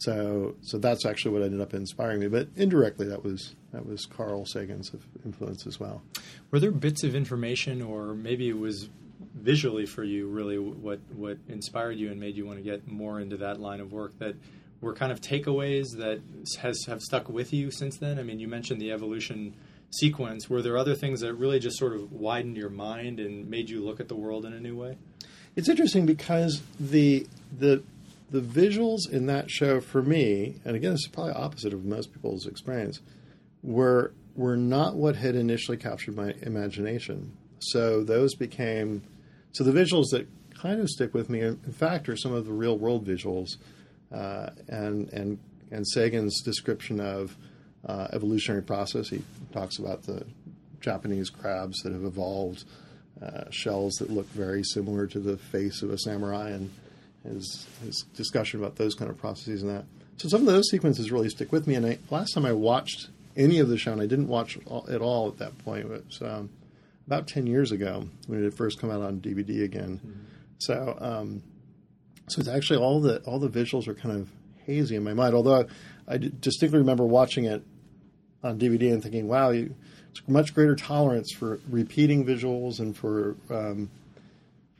So, 0.00 0.56
so 0.62 0.78
that's 0.78 1.04
actually 1.04 1.32
what 1.32 1.42
ended 1.42 1.60
up 1.60 1.74
inspiring 1.74 2.20
me. 2.20 2.28
But 2.28 2.48
indirectly, 2.56 3.06
that 3.08 3.22
was 3.22 3.54
that 3.72 3.86
was 3.86 4.06
Carl 4.06 4.46
Sagan's 4.46 4.90
influence 5.24 5.66
as 5.66 5.78
well. 5.78 6.02
Were 6.50 6.58
there 6.58 6.70
bits 6.70 7.04
of 7.04 7.14
information, 7.14 7.82
or 7.82 8.14
maybe 8.14 8.48
it 8.48 8.58
was 8.58 8.88
visually 9.34 9.84
for 9.84 10.02
you, 10.02 10.26
really 10.26 10.58
what 10.58 11.00
what 11.14 11.36
inspired 11.48 11.98
you 11.98 12.10
and 12.10 12.18
made 12.18 12.34
you 12.34 12.46
want 12.46 12.58
to 12.58 12.64
get 12.64 12.88
more 12.88 13.20
into 13.20 13.36
that 13.36 13.60
line 13.60 13.80
of 13.80 13.92
work 13.92 14.18
that 14.18 14.34
were 14.80 14.94
kind 14.94 15.12
of 15.12 15.20
takeaways 15.20 15.88
that 15.98 16.20
has 16.60 16.82
have 16.86 17.02
stuck 17.02 17.28
with 17.28 17.52
you 17.52 17.70
since 17.70 17.98
then? 17.98 18.18
I 18.18 18.22
mean, 18.22 18.40
you 18.40 18.48
mentioned 18.48 18.80
the 18.80 18.92
evolution 18.92 19.54
sequence. 19.90 20.48
Were 20.48 20.62
there 20.62 20.78
other 20.78 20.94
things 20.94 21.20
that 21.20 21.34
really 21.34 21.58
just 21.58 21.76
sort 21.76 21.92
of 21.92 22.10
widened 22.10 22.56
your 22.56 22.70
mind 22.70 23.20
and 23.20 23.50
made 23.50 23.68
you 23.68 23.84
look 23.84 24.00
at 24.00 24.08
the 24.08 24.16
world 24.16 24.46
in 24.46 24.54
a 24.54 24.60
new 24.60 24.76
way? 24.76 24.96
It's 25.56 25.68
interesting 25.68 26.06
because 26.06 26.62
the 26.78 27.26
the 27.58 27.82
the 28.30 28.40
visuals 28.40 29.10
in 29.10 29.26
that 29.26 29.50
show 29.50 29.80
for 29.80 30.02
me, 30.02 30.60
and 30.64 30.76
again, 30.76 30.92
this 30.92 31.00
is 31.00 31.08
probably 31.08 31.32
opposite 31.32 31.72
of 31.72 31.84
most 31.84 32.12
people's 32.12 32.46
experience, 32.46 33.00
were 33.62 34.12
were 34.36 34.56
not 34.56 34.94
what 34.94 35.16
had 35.16 35.34
initially 35.34 35.76
captured 35.76 36.16
my 36.16 36.34
imagination. 36.42 37.36
So 37.58 38.02
those 38.04 38.34
became 38.34 39.02
so 39.52 39.64
the 39.64 39.72
visuals 39.72 40.10
that 40.12 40.28
kind 40.54 40.80
of 40.80 40.88
stick 40.88 41.14
with 41.14 41.28
me. 41.28 41.40
In 41.40 41.56
fact, 41.56 42.08
are 42.08 42.16
some 42.16 42.32
of 42.32 42.46
the 42.46 42.52
real 42.52 42.78
world 42.78 43.06
visuals, 43.06 43.56
uh, 44.12 44.50
and 44.68 45.12
and 45.12 45.38
and 45.70 45.86
Sagan's 45.86 46.40
description 46.42 47.00
of 47.00 47.36
uh, 47.86 48.08
evolutionary 48.12 48.62
process. 48.62 49.08
He 49.08 49.22
talks 49.52 49.78
about 49.78 50.02
the 50.02 50.24
Japanese 50.80 51.30
crabs 51.30 51.82
that 51.82 51.92
have 51.92 52.04
evolved 52.04 52.64
uh, 53.20 53.44
shells 53.50 53.94
that 53.94 54.10
look 54.10 54.26
very 54.28 54.62
similar 54.62 55.06
to 55.08 55.18
the 55.18 55.36
face 55.36 55.82
of 55.82 55.90
a 55.90 55.98
samurai, 55.98 56.50
and 56.50 56.70
his, 57.24 57.66
his 57.82 58.04
discussion 58.14 58.60
about 58.60 58.76
those 58.76 58.94
kind 58.94 59.10
of 59.10 59.18
processes 59.18 59.62
and 59.62 59.70
that. 59.70 59.84
So 60.16 60.28
some 60.28 60.40
of 60.40 60.46
those 60.46 60.68
sequences 60.70 61.10
really 61.10 61.28
stick 61.28 61.52
with 61.52 61.66
me. 61.66 61.74
And 61.74 61.86
I, 61.86 61.98
last 62.10 62.34
time 62.34 62.44
I 62.44 62.52
watched 62.52 63.08
any 63.36 63.58
of 63.58 63.68
the 63.68 63.78
show, 63.78 63.92
and 63.92 64.02
I 64.02 64.06
didn't 64.06 64.28
watch 64.28 64.56
it 64.56 64.66
at 64.90 65.00
all 65.00 65.28
at 65.28 65.38
that 65.38 65.56
point, 65.58 65.90
it 65.90 66.04
was 66.06 66.22
um, 66.22 66.50
about 67.06 67.26
10 67.26 67.46
years 67.46 67.72
ago 67.72 68.06
when 68.26 68.40
it 68.40 68.44
had 68.44 68.54
first 68.54 68.80
come 68.80 68.90
out 68.90 69.02
on 69.02 69.20
DVD 69.20 69.64
again. 69.64 70.00
Mm-hmm. 70.04 70.20
So, 70.58 70.96
um, 71.00 71.42
so 72.28 72.40
it's 72.40 72.48
actually 72.48 72.78
all 72.78 73.00
the 73.00 73.18
all 73.22 73.40
the 73.40 73.48
visuals 73.48 73.88
are 73.88 73.94
kind 73.94 74.20
of 74.20 74.30
hazy 74.64 74.94
in 74.94 75.02
my 75.02 75.14
mind. 75.14 75.34
Although 75.34 75.62
I, 76.06 76.14
I 76.14 76.18
distinctly 76.18 76.78
remember 76.78 77.04
watching 77.04 77.46
it 77.46 77.64
on 78.44 78.58
DVD 78.58 78.92
and 78.92 79.02
thinking, 79.02 79.26
"Wow, 79.26 79.50
you, 79.50 79.74
it's 80.10 80.22
much 80.28 80.54
greater 80.54 80.76
tolerance 80.76 81.32
for 81.32 81.58
repeating 81.68 82.24
visuals 82.24 82.78
and 82.78 82.96
for 82.96 83.36
um, 83.50 83.90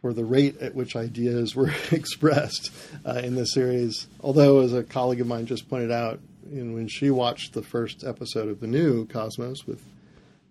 for 0.00 0.12
the 0.12 0.24
rate 0.24 0.60
at 0.60 0.74
which 0.74 0.96
ideas 0.96 1.54
were 1.54 1.72
expressed 1.90 2.70
uh, 3.04 3.20
in 3.22 3.34
the 3.34 3.44
series. 3.44 4.06
Although, 4.20 4.60
as 4.60 4.72
a 4.72 4.82
colleague 4.82 5.20
of 5.20 5.26
mine 5.26 5.46
just 5.46 5.68
pointed 5.68 5.90
out, 5.92 6.20
when 6.50 6.88
she 6.88 7.10
watched 7.10 7.52
the 7.52 7.62
first 7.62 8.02
episode 8.02 8.48
of 8.48 8.60
the 8.60 8.66
new 8.66 9.06
Cosmos 9.06 9.66
with 9.66 9.84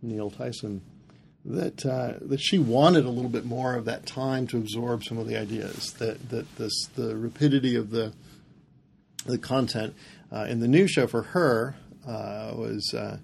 Neil 0.01 0.29
Tyson, 0.29 0.82
that 1.46 1.86
uh, 1.86 2.13
that 2.22 2.39
she 2.39 2.58
wanted 2.58 3.06
a 3.06 3.10
little 3.10 3.29
bit 3.29 3.46
more 3.46 3.75
of 3.75 3.86
that 3.86 4.06
time 4.06 4.48
to 4.48 4.58
absorb 4.58 5.03
some 5.03 5.18
of 5.18 5.27
the 5.27 5.38
ideas. 5.38 5.94
That 5.94 6.29
that 6.29 6.56
this 6.58 6.86
the 6.96 7.15
rapidity 7.15 7.75
of 7.75 7.89
the 7.91 8.13
the 9.25 9.38
content 9.38 9.96
uh, 10.32 10.46
in 10.50 10.60
the 10.60 10.68
new 10.68 10.88
show 10.88 11.08
for 11.08 11.24
her 11.24 11.75
uh, 12.08 12.53
was 12.56 12.94
uh, 12.94 13.18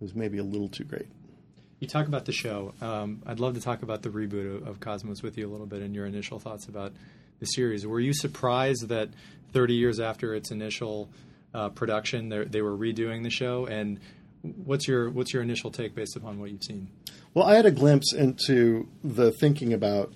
was 0.00 0.14
maybe 0.14 0.38
a 0.38 0.44
little 0.44 0.68
too 0.68 0.84
great. 0.84 1.06
You 1.80 1.86
talk 1.86 2.08
about 2.08 2.24
the 2.24 2.32
show. 2.32 2.74
Um, 2.80 3.22
I'd 3.24 3.38
love 3.38 3.54
to 3.54 3.60
talk 3.60 3.82
about 3.82 4.02
the 4.02 4.08
reboot 4.08 4.56
of, 4.56 4.66
of, 4.66 4.80
Cosmos 4.80 5.22
with 5.22 5.38
you 5.38 5.48
a 5.48 5.50
little 5.50 5.66
bit 5.66 5.80
and 5.80 5.94
your 5.94 6.06
initial 6.06 6.40
thoughts 6.40 6.66
about 6.66 6.92
the 7.38 7.46
series. 7.46 7.86
Were 7.86 8.00
you 8.00 8.12
surprised 8.12 8.88
that 8.88 9.10
30 9.52 9.74
years 9.74 10.00
after 10.00 10.34
its 10.34 10.50
initial 10.50 11.08
uh, 11.54 11.68
production, 11.68 12.28
they 12.28 12.62
were 12.62 12.76
redoing 12.76 13.22
the 13.22 13.30
show? 13.30 13.66
And 13.66 14.00
what's 14.42 14.88
your 14.88 15.10
what's 15.10 15.32
your 15.32 15.42
initial 15.42 15.70
take 15.70 15.94
based 15.94 16.16
upon 16.16 16.40
what 16.40 16.50
you've 16.50 16.64
seen? 16.64 16.88
Well, 17.34 17.46
I 17.46 17.54
had 17.54 17.66
a 17.66 17.70
glimpse 17.70 18.12
into 18.12 18.88
the 19.04 19.30
thinking 19.30 19.72
about 19.72 20.12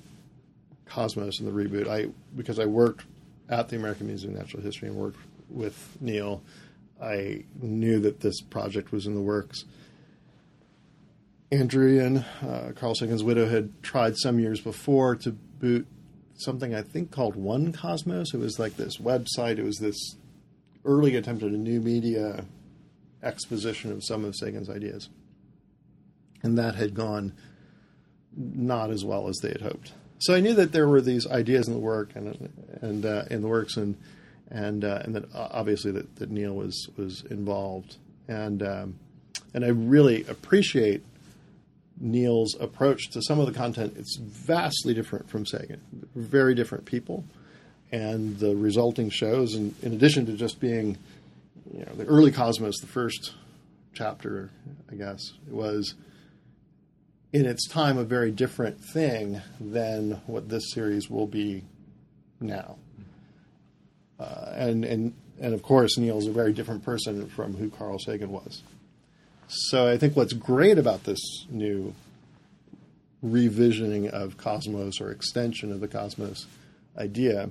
Cosmos 0.86 1.38
and 1.38 1.48
the 1.48 1.52
reboot. 1.52 1.88
I 1.88 2.08
because 2.36 2.58
I 2.58 2.66
worked 2.66 3.06
at 3.48 3.68
the 3.68 3.76
American 3.76 4.08
Museum 4.08 4.34
of 4.34 4.40
Natural 4.40 4.62
History 4.62 4.88
and 4.88 4.96
worked 4.96 5.18
with 5.48 5.96
Neil. 6.00 6.42
I 7.00 7.44
knew 7.60 8.00
that 8.00 8.20
this 8.20 8.40
project 8.40 8.92
was 8.92 9.06
in 9.06 9.14
the 9.14 9.20
works. 9.20 9.64
Ann 11.52 11.68
Druyan, 11.68 12.24
uh, 12.42 12.72
Carl 12.72 12.94
Sagan's 12.94 13.22
widow, 13.22 13.46
had 13.46 13.82
tried 13.82 14.16
some 14.16 14.40
years 14.40 14.58
before 14.58 15.16
to 15.16 15.32
boot 15.32 15.86
something 16.34 16.74
I 16.74 16.80
think 16.80 17.10
called 17.10 17.36
One 17.36 17.74
Cosmos. 17.74 18.32
It 18.32 18.38
was 18.38 18.58
like 18.58 18.78
this 18.78 18.96
website. 18.96 19.58
It 19.58 19.64
was 19.64 19.76
this 19.76 20.16
early 20.86 21.14
attempt 21.14 21.42
at 21.42 21.50
a 21.50 21.56
new 21.58 21.78
media 21.78 22.46
exposition 23.22 23.92
of 23.92 24.02
some 24.02 24.24
of 24.24 24.34
Sagan's 24.34 24.70
ideas, 24.70 25.10
and 26.42 26.56
that 26.56 26.74
had 26.74 26.94
gone 26.94 27.34
not 28.34 28.90
as 28.90 29.04
well 29.04 29.28
as 29.28 29.36
they 29.42 29.50
had 29.50 29.60
hoped. 29.60 29.92
So 30.20 30.34
I 30.34 30.40
knew 30.40 30.54
that 30.54 30.72
there 30.72 30.88
were 30.88 31.02
these 31.02 31.26
ideas 31.26 31.68
in 31.68 31.74
the 31.74 31.80
work 31.80 32.12
and 32.14 32.50
and 32.80 33.04
uh, 33.04 33.24
in 33.30 33.42
the 33.42 33.48
works, 33.48 33.76
and 33.76 33.98
and 34.50 34.86
uh, 34.86 35.02
and 35.04 35.14
that 35.14 35.24
obviously 35.34 35.90
that, 35.92 36.16
that 36.16 36.30
Neil 36.30 36.54
was 36.54 36.88
was 36.96 37.24
involved, 37.24 37.98
and 38.26 38.62
um, 38.62 38.98
and 39.52 39.66
I 39.66 39.68
really 39.68 40.24
appreciate 40.24 41.04
Neil's 42.02 42.56
approach 42.60 43.10
to 43.10 43.22
some 43.22 43.38
of 43.38 43.46
the 43.46 43.52
content, 43.52 43.94
it's 43.96 44.18
vastly 44.18 44.92
different 44.92 45.30
from 45.30 45.46
Sagan. 45.46 45.80
Very 46.14 46.54
different 46.54 46.84
people. 46.84 47.24
And 47.92 48.38
the 48.38 48.56
resulting 48.56 49.08
shows, 49.08 49.54
and 49.54 49.74
in 49.82 49.92
addition 49.92 50.26
to 50.26 50.32
just 50.32 50.60
being, 50.60 50.98
you 51.72 51.84
know, 51.84 51.92
the 51.94 52.04
early 52.06 52.32
Cosmos, 52.32 52.80
the 52.80 52.86
first 52.86 53.34
chapter, 53.94 54.50
I 54.90 54.96
guess, 54.96 55.32
was 55.48 55.94
in 57.32 57.46
its 57.46 57.68
time 57.68 57.98
a 57.98 58.04
very 58.04 58.30
different 58.30 58.80
thing 58.80 59.40
than 59.60 60.20
what 60.26 60.48
this 60.48 60.72
series 60.72 61.08
will 61.08 61.26
be 61.26 61.64
now. 62.40 62.76
Uh, 64.18 64.52
and, 64.54 64.84
and, 64.84 65.14
and 65.40 65.54
of 65.54 65.62
course, 65.62 65.98
Neil's 65.98 66.26
a 66.26 66.32
very 66.32 66.52
different 66.52 66.84
person 66.84 67.28
from 67.28 67.54
who 67.54 67.70
Carl 67.70 67.98
Sagan 67.98 68.30
was. 68.30 68.62
So 69.54 69.86
I 69.86 69.98
think 69.98 70.16
what's 70.16 70.32
great 70.32 70.78
about 70.78 71.04
this 71.04 71.20
new 71.50 71.94
revisioning 73.22 74.08
of 74.08 74.38
Cosmos 74.38 74.98
or 74.98 75.10
extension 75.10 75.70
of 75.70 75.80
the 75.80 75.88
Cosmos 75.88 76.46
idea 76.96 77.50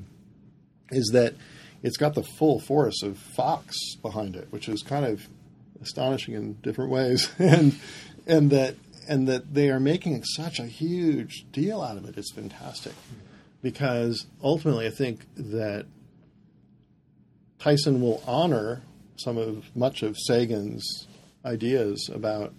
is 0.89 1.11
that 1.13 1.35
it's 1.83 1.97
got 1.97 2.15
the 2.15 2.23
full 2.23 2.59
force 2.59 3.03
of 3.03 3.19
Fox 3.19 3.75
behind 4.01 4.35
it, 4.35 4.47
which 4.49 4.67
is 4.67 4.81
kind 4.81 5.05
of 5.05 5.27
astonishing 5.81 6.33
in 6.33 6.53
different 6.63 6.89
ways, 6.89 7.31
and 7.39 7.79
and 8.25 8.49
that 8.49 8.75
and 9.07 9.27
that 9.27 9.53
they 9.53 9.69
are 9.69 9.79
making 9.79 10.23
such 10.23 10.59
a 10.59 10.65
huge 10.65 11.45
deal 11.51 11.81
out 11.81 11.97
of 11.97 12.09
it. 12.09 12.17
It's 12.17 12.33
fantastic 12.33 12.93
because 13.61 14.25
ultimately, 14.43 14.87
I 14.87 14.91
think 14.91 15.25
that 15.35 15.85
Tyson 17.59 18.01
will 18.01 18.23
honor 18.25 18.81
some 19.17 19.37
of 19.37 19.75
much 19.75 20.01
of 20.01 20.17
Sagan's 20.17 21.07
ideas 21.45 22.09
about 22.13 22.53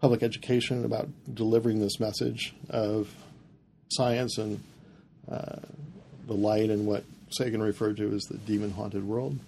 public 0.00 0.22
education, 0.22 0.84
about 0.84 1.08
delivering 1.32 1.80
this 1.80 1.98
message 1.98 2.54
of 2.70 3.12
science 3.90 4.38
and 4.38 4.62
uh, 5.30 5.56
the 6.26 6.34
light 6.34 6.70
and 6.70 6.86
what 6.86 7.04
Sagan 7.30 7.62
referred 7.62 7.96
to 7.96 8.12
as 8.14 8.22
the 8.24 8.38
demon 8.38 8.70
haunted 8.70 9.04
world. 9.04 9.38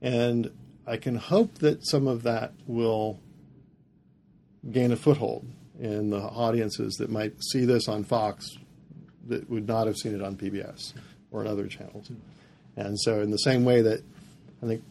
And 0.00 0.50
I 0.86 0.96
can 0.96 1.16
hope 1.16 1.58
that 1.58 1.86
some 1.86 2.06
of 2.06 2.22
that 2.22 2.52
will 2.66 3.18
gain 4.70 4.92
a 4.92 4.96
foothold 4.96 5.46
in 5.78 6.10
the 6.10 6.20
audiences 6.20 6.94
that 6.94 7.10
might 7.10 7.34
see 7.42 7.64
this 7.64 7.88
on 7.88 8.04
Fox 8.04 8.56
that 9.26 9.48
would 9.50 9.66
not 9.66 9.86
have 9.86 9.96
seen 9.96 10.14
it 10.14 10.22
on 10.22 10.36
PBS 10.36 10.94
or 11.30 11.40
on 11.40 11.46
other 11.46 11.66
channels. 11.66 12.10
And 12.76 12.98
so, 12.98 13.20
in 13.20 13.30
the 13.30 13.38
same 13.38 13.64
way 13.64 13.82
that 13.82 14.02
I 14.62 14.66
think 14.66 14.82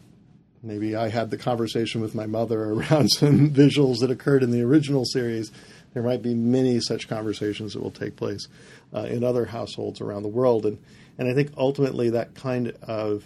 maybe 0.62 0.96
I 0.96 1.08
had 1.08 1.30
the 1.30 1.38
conversation 1.38 2.00
with 2.00 2.14
my 2.14 2.26
mother 2.26 2.64
around 2.72 3.08
some 3.10 3.50
visuals 3.50 4.00
that 4.00 4.10
occurred 4.10 4.42
in 4.42 4.50
the 4.50 4.62
original 4.62 5.04
series, 5.04 5.50
there 5.94 6.02
might 6.02 6.22
be 6.22 6.34
many 6.34 6.80
such 6.80 7.08
conversations 7.08 7.72
that 7.72 7.82
will 7.82 7.90
take 7.90 8.16
place 8.16 8.48
uh, 8.94 9.00
in 9.00 9.24
other 9.24 9.46
households 9.46 10.00
around 10.00 10.22
the 10.22 10.28
world. 10.28 10.66
And, 10.66 10.78
and 11.16 11.28
I 11.28 11.34
think 11.34 11.52
ultimately 11.56 12.10
that 12.10 12.34
kind 12.34 12.76
of 12.82 13.24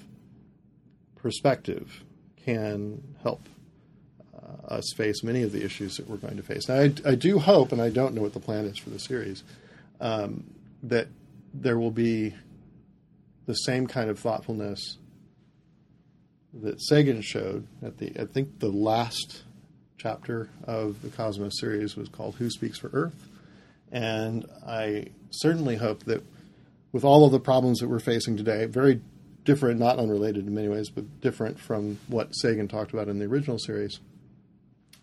perspective 1.17 2.03
can 2.45 3.03
help 3.23 3.49
uh, 4.35 4.75
us 4.75 4.93
face 4.97 5.23
many 5.23 5.43
of 5.43 5.53
the 5.53 5.65
issues 5.65 5.97
that 5.97 6.09
we're 6.09 6.17
going 6.17 6.37
to 6.37 6.43
face. 6.43 6.69
Now, 6.69 6.81
I, 6.81 6.93
I, 7.05 7.15
do 7.15 7.39
hope, 7.39 7.73
and 7.73 7.81
I 7.81 7.91
don't 7.91 8.15
know 8.15 8.23
what 8.23 8.35
the 8.35 8.41
plan 8.41 8.65
is 8.65 8.79
for 8.79 8.91
the 8.91 8.99
series, 8.99 9.45
um, 10.01 10.45
that 10.83 11.09
there 11.55 11.79
will 11.79 11.91
be 11.91 12.35
the 13.47 13.55
same 13.55 13.87
kind 13.87 14.11
of 14.11 14.19
thoughtfulness 14.19 14.97
that 16.54 16.82
Sagan 16.82 17.23
showed 17.23 17.66
at 17.82 17.99
the, 17.99 18.12
I 18.18 18.26
think 18.26 18.59
the 18.59 18.68
last 18.68 19.42
chapter 19.97 20.50
of 20.64 21.00
the 21.02 21.09
Cosmos 21.09 21.59
series 21.59 21.97
was 21.97 22.09
called 22.09 22.35
Who 22.37 22.50
Speaks 22.50 22.78
for 22.78 22.90
Earth? 22.92 23.28
And 23.90 24.47
I 24.66 25.09
certainly 25.30 25.76
hope 25.76 26.04
that 26.04 26.25
with 26.92 27.04
all 27.04 27.25
of 27.25 27.32
the 27.32 27.40
problems 27.40 27.78
that 27.78 27.88
we're 27.88 28.00
facing 28.00 28.37
today, 28.37 28.66
very 28.66 29.00
different, 29.44 29.80
not 29.80 29.99
unrelated 29.99 30.47
in 30.47 30.54
many 30.54 30.68
ways, 30.68 30.90
but 30.90 31.21
different 31.21 31.59
from 31.59 31.99
what 32.09 32.35
Sagan 32.35 32.68
talked 32.68 32.92
about 32.92 33.09
in 33.09 33.18
the 33.18 33.25
original 33.25 33.59
series, 33.59 34.00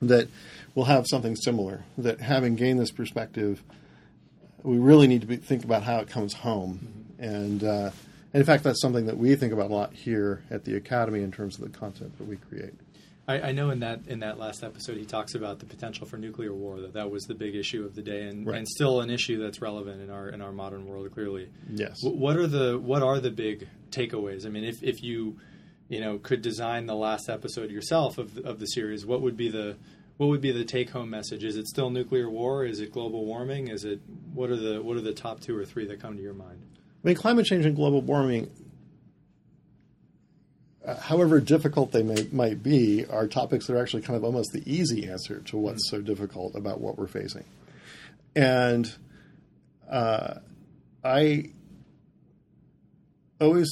that 0.02 0.28
we'll 0.76 0.86
have 0.86 1.06
something 1.08 1.36
similar. 1.36 1.84
That 1.98 2.22
having 2.22 2.56
gained 2.56 2.80
this 2.80 2.92
perspective, 2.92 3.64
we 4.64 4.78
really 4.78 5.08
need 5.08 5.22
to 5.22 5.28
be, 5.28 5.38
think 5.38 5.64
about 5.64 5.84
how 5.84 6.00
it 6.00 6.10
comes 6.10 6.34
home. 6.34 6.80
Mm-hmm. 7.20 7.24
And, 7.24 7.64
uh, 7.64 7.92
and 8.34 8.42
in 8.42 8.46
fact, 8.46 8.64
that's 8.64 8.82
something 8.82 9.06
that 9.08 9.18
we 9.18 9.36
think 9.36 9.54
about 9.54 9.72
a 9.72 9.74
lot 9.74 9.94
here 9.94 10.44
at 10.52 10.64
the 10.64 10.76
Academy 10.76 11.22
in 11.22 11.32
terms 11.32 11.60
of 11.60 11.72
the 11.72 11.78
content 11.78 12.18
that 12.18 12.26
we 12.26 12.36
create. 12.36 12.74
I, 13.28 13.50
I, 13.50 13.52
know 13.52 13.70
in 13.70 13.80
that 13.82 14.08
in 14.08 14.20
that 14.22 14.40
last 14.40 14.64
episode 14.64 14.98
he 14.98 15.06
talks 15.06 15.36
about 15.36 15.60
the 15.60 15.68
potential 15.68 16.08
for 16.08 16.18
nuclear 16.18 16.52
war. 16.52 16.80
That 16.82 16.94
that 16.94 17.12
was 17.12 17.26
the 17.26 17.36
big 17.36 17.56
issue 17.56 17.86
of 17.86 17.94
the 17.94 18.02
day, 18.02 18.24
and, 18.24 18.46
right. 18.46 18.58
and 18.58 18.68
still 18.68 19.02
an 19.02 19.12
issue 19.12 19.42
that's 19.42 19.62
relevant 19.62 20.02
in 20.02 20.10
our 20.10 20.30
in 20.30 20.42
our 20.42 20.52
modern 20.52 20.88
world. 20.88 21.12
Clearly, 21.12 21.50
yes. 21.70 22.02
W- 22.02 22.20
what 22.20 22.38
are 22.38 22.48
the 22.48 22.80
what 22.80 23.04
are 23.04 23.20
the 23.20 23.30
big 23.30 23.68
takeaways? 23.92 24.48
I 24.48 24.50
mean, 24.50 24.64
if 24.64 24.82
if 24.82 25.04
you 25.04 25.38
you 25.90 26.00
know 26.00 26.18
could 26.18 26.42
design 26.42 26.88
the 26.88 26.96
last 26.96 27.30
episode 27.30 27.70
yourself 27.70 28.18
of 28.18 28.34
the, 28.34 28.44
of 28.44 28.60
the 28.60 28.66
series, 28.66 29.06
what 29.06 29.22
would 29.22 29.38
be 29.38 29.50
the 29.50 29.78
what 30.18 30.30
would 30.30 30.42
be 30.42 30.52
the 30.52 30.66
take 30.66 30.90
home 30.90 31.12
message? 31.12 31.44
Is 31.44 31.56
it 31.56 31.68
still 31.68 31.92
nuclear 31.92 32.32
war? 32.32 32.66
Is 32.66 32.80
it 32.80 32.92
global 32.92 33.26
warming? 33.26 33.68
Is 33.68 33.86
it 33.86 34.02
what 34.34 34.50
are 34.50 34.58
the 34.58 34.82
what 34.82 34.98
are 34.98 35.02
the 35.02 35.14
top 35.14 35.40
two 35.40 35.56
or 35.56 35.66
three 35.66 35.86
that 35.86 36.02
come 36.02 36.18
to 36.18 36.24
your 36.24 36.34
mind? 36.34 36.62
I 37.04 37.08
mean, 37.08 37.16
climate 37.16 37.46
change 37.46 37.66
and 37.66 37.76
global 37.76 38.02
warming 38.02 38.50
uh, 40.90 40.96
however 40.96 41.40
difficult 41.40 41.92
they 41.92 42.02
may, 42.02 42.28
might 42.32 42.64
be, 42.64 43.06
are 43.06 43.28
topics 43.28 43.68
that 43.68 43.76
are 43.76 43.82
actually 43.82 44.02
kind 44.02 44.18
of 44.18 44.24
almost 44.24 44.52
the 44.54 44.64
easy 44.66 45.08
answer 45.08 45.40
to 45.42 45.58
what's 45.58 45.90
so 45.90 46.02
difficult 46.02 46.56
about 46.56 46.82
what 46.82 46.98
we're 46.98 47.08
facing. 47.08 47.44
And 48.36 48.92
uh, 49.90 50.36
I 51.04 51.52
always 53.40 53.70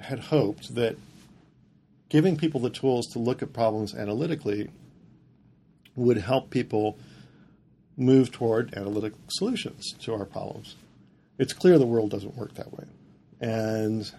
had 0.00 0.18
hoped 0.18 0.74
that 0.74 0.96
giving 2.08 2.36
people 2.36 2.60
the 2.60 2.70
tools 2.70 3.06
to 3.12 3.18
look 3.18 3.42
at 3.42 3.52
problems 3.52 3.94
analytically 3.94 4.70
would 5.94 6.18
help 6.18 6.50
people 6.50 6.98
move 7.96 8.32
toward 8.32 8.74
analytic 8.74 9.12
solutions 9.28 9.92
to 10.00 10.14
our 10.14 10.24
problems. 10.24 10.76
It's 11.38 11.52
clear 11.52 11.78
the 11.78 11.86
world 11.86 12.10
doesn't 12.10 12.36
work 12.36 12.54
that 12.54 12.72
way. 12.72 12.84
And 13.40 14.10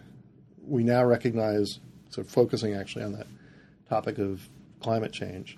we 0.66 0.84
now 0.84 1.04
recognize 1.04 1.80
so 2.10 2.24
focusing 2.24 2.74
actually 2.74 3.04
on 3.04 3.14
that 3.14 3.28
topic 3.90 4.18
of 4.18 4.48
climate 4.80 5.12
change, 5.12 5.58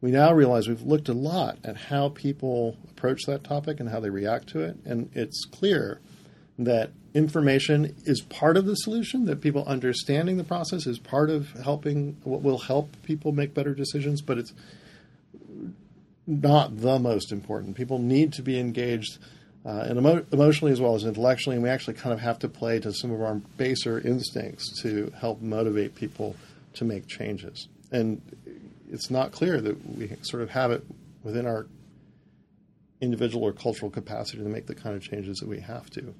we 0.00 0.10
now 0.10 0.32
realize 0.32 0.68
we've 0.68 0.82
looked 0.82 1.08
a 1.08 1.14
lot 1.14 1.58
at 1.64 1.76
how 1.76 2.10
people 2.10 2.76
approach 2.90 3.22
that 3.26 3.42
topic 3.42 3.80
and 3.80 3.88
how 3.88 4.00
they 4.00 4.10
react 4.10 4.48
to 4.50 4.60
it, 4.60 4.76
and 4.84 5.10
it's 5.14 5.44
clear 5.46 6.00
that 6.58 6.90
information 7.14 7.94
is 8.04 8.20
part 8.20 8.56
of 8.56 8.66
the 8.66 8.74
solution, 8.74 9.24
that 9.24 9.40
people 9.40 9.64
understanding 9.64 10.36
the 10.36 10.44
process 10.44 10.86
is 10.86 10.98
part 10.98 11.30
of 11.30 11.50
helping 11.64 12.16
what 12.22 12.42
will 12.42 12.58
help 12.58 12.94
people 13.02 13.32
make 13.32 13.54
better 13.54 13.74
decisions, 13.74 14.20
but 14.20 14.36
it's 14.36 14.52
not 16.26 16.80
the 16.80 16.98
most 16.98 17.32
important. 17.32 17.76
People 17.76 17.98
need 17.98 18.32
to 18.34 18.42
be 18.42 18.58
engaged 18.58 19.18
uh, 19.64 19.86
and 19.88 19.98
emo- 19.98 20.24
emotionally 20.32 20.72
as 20.72 20.80
well 20.80 20.94
as 20.94 21.04
intellectually. 21.04 21.56
And 21.56 21.62
we 21.62 21.70
actually 21.70 21.94
kind 21.94 22.12
of 22.12 22.20
have 22.20 22.38
to 22.40 22.48
play 22.48 22.78
to 22.80 22.92
some 22.92 23.10
of 23.10 23.22
our 23.22 23.34
baser 23.56 23.98
instincts 23.98 24.82
to 24.82 25.12
help 25.18 25.40
motivate 25.40 25.94
people 25.94 26.36
to 26.74 26.84
make 26.84 27.06
changes. 27.06 27.68
And 27.90 28.20
it's 28.90 29.10
not 29.10 29.32
clear 29.32 29.60
that 29.60 29.96
we 29.96 30.16
sort 30.22 30.42
of 30.42 30.50
have 30.50 30.70
it 30.70 30.84
within 31.22 31.46
our 31.46 31.66
individual 33.00 33.44
or 33.44 33.52
cultural 33.52 33.90
capacity 33.90 34.38
to 34.38 34.48
make 34.48 34.66
the 34.66 34.74
kind 34.74 34.96
of 34.96 35.02
changes 35.02 35.38
that 35.38 35.48
we 35.48 35.60
have 35.60 35.90
to 35.90 36.14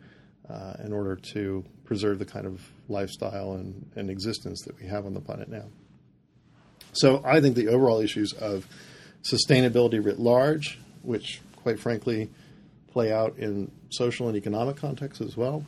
uh, 0.48 0.74
in 0.84 0.92
order 0.92 1.16
to 1.16 1.64
preserve 1.84 2.18
the 2.18 2.24
kind 2.24 2.46
of 2.46 2.60
lifestyle 2.88 3.54
and, 3.54 3.90
and 3.96 4.10
existence 4.10 4.62
that 4.62 4.78
we 4.80 4.86
have 4.86 5.06
on 5.06 5.14
the 5.14 5.20
planet 5.20 5.48
now. 5.48 5.64
So 6.92 7.22
I 7.24 7.40
think 7.40 7.56
the 7.56 7.68
overall 7.68 8.00
issues 8.00 8.32
of 8.32 8.66
sustainability 9.22 10.04
writ 10.04 10.18
large, 10.18 10.78
which 11.02 11.40
quite 11.62 11.80
frankly 11.80 12.30
play 12.94 13.12
out 13.12 13.36
in 13.38 13.70
social 13.90 14.28
and 14.28 14.36
economic 14.36 14.76
contexts 14.76 15.20
as 15.20 15.36
well. 15.36 15.66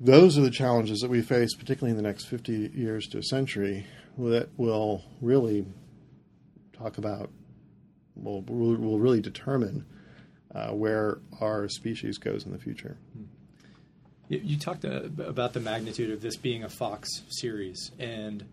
Those 0.00 0.36
are 0.36 0.40
the 0.40 0.50
challenges 0.50 0.98
that 0.98 1.08
we 1.08 1.22
face, 1.22 1.54
particularly 1.54 1.92
in 1.92 1.96
the 1.96 2.02
next 2.02 2.24
50 2.24 2.72
years 2.74 3.06
to 3.08 3.18
a 3.18 3.22
century, 3.22 3.86
that 4.18 4.48
will 4.56 5.04
really 5.20 5.64
talk 6.72 6.98
about, 6.98 7.30
will, 8.16 8.42
will 8.42 8.98
really 8.98 9.20
determine 9.20 9.86
uh, 10.52 10.70
where 10.70 11.20
our 11.40 11.68
species 11.68 12.18
goes 12.18 12.44
in 12.44 12.50
the 12.50 12.58
future. 12.58 12.96
You 14.28 14.58
talked 14.58 14.84
uh, 14.84 15.02
about 15.24 15.52
the 15.52 15.60
magnitude 15.60 16.10
of 16.10 16.20
this 16.22 16.36
being 16.36 16.64
a 16.64 16.68
Fox 16.68 17.08
series, 17.28 17.92
and 18.00 18.44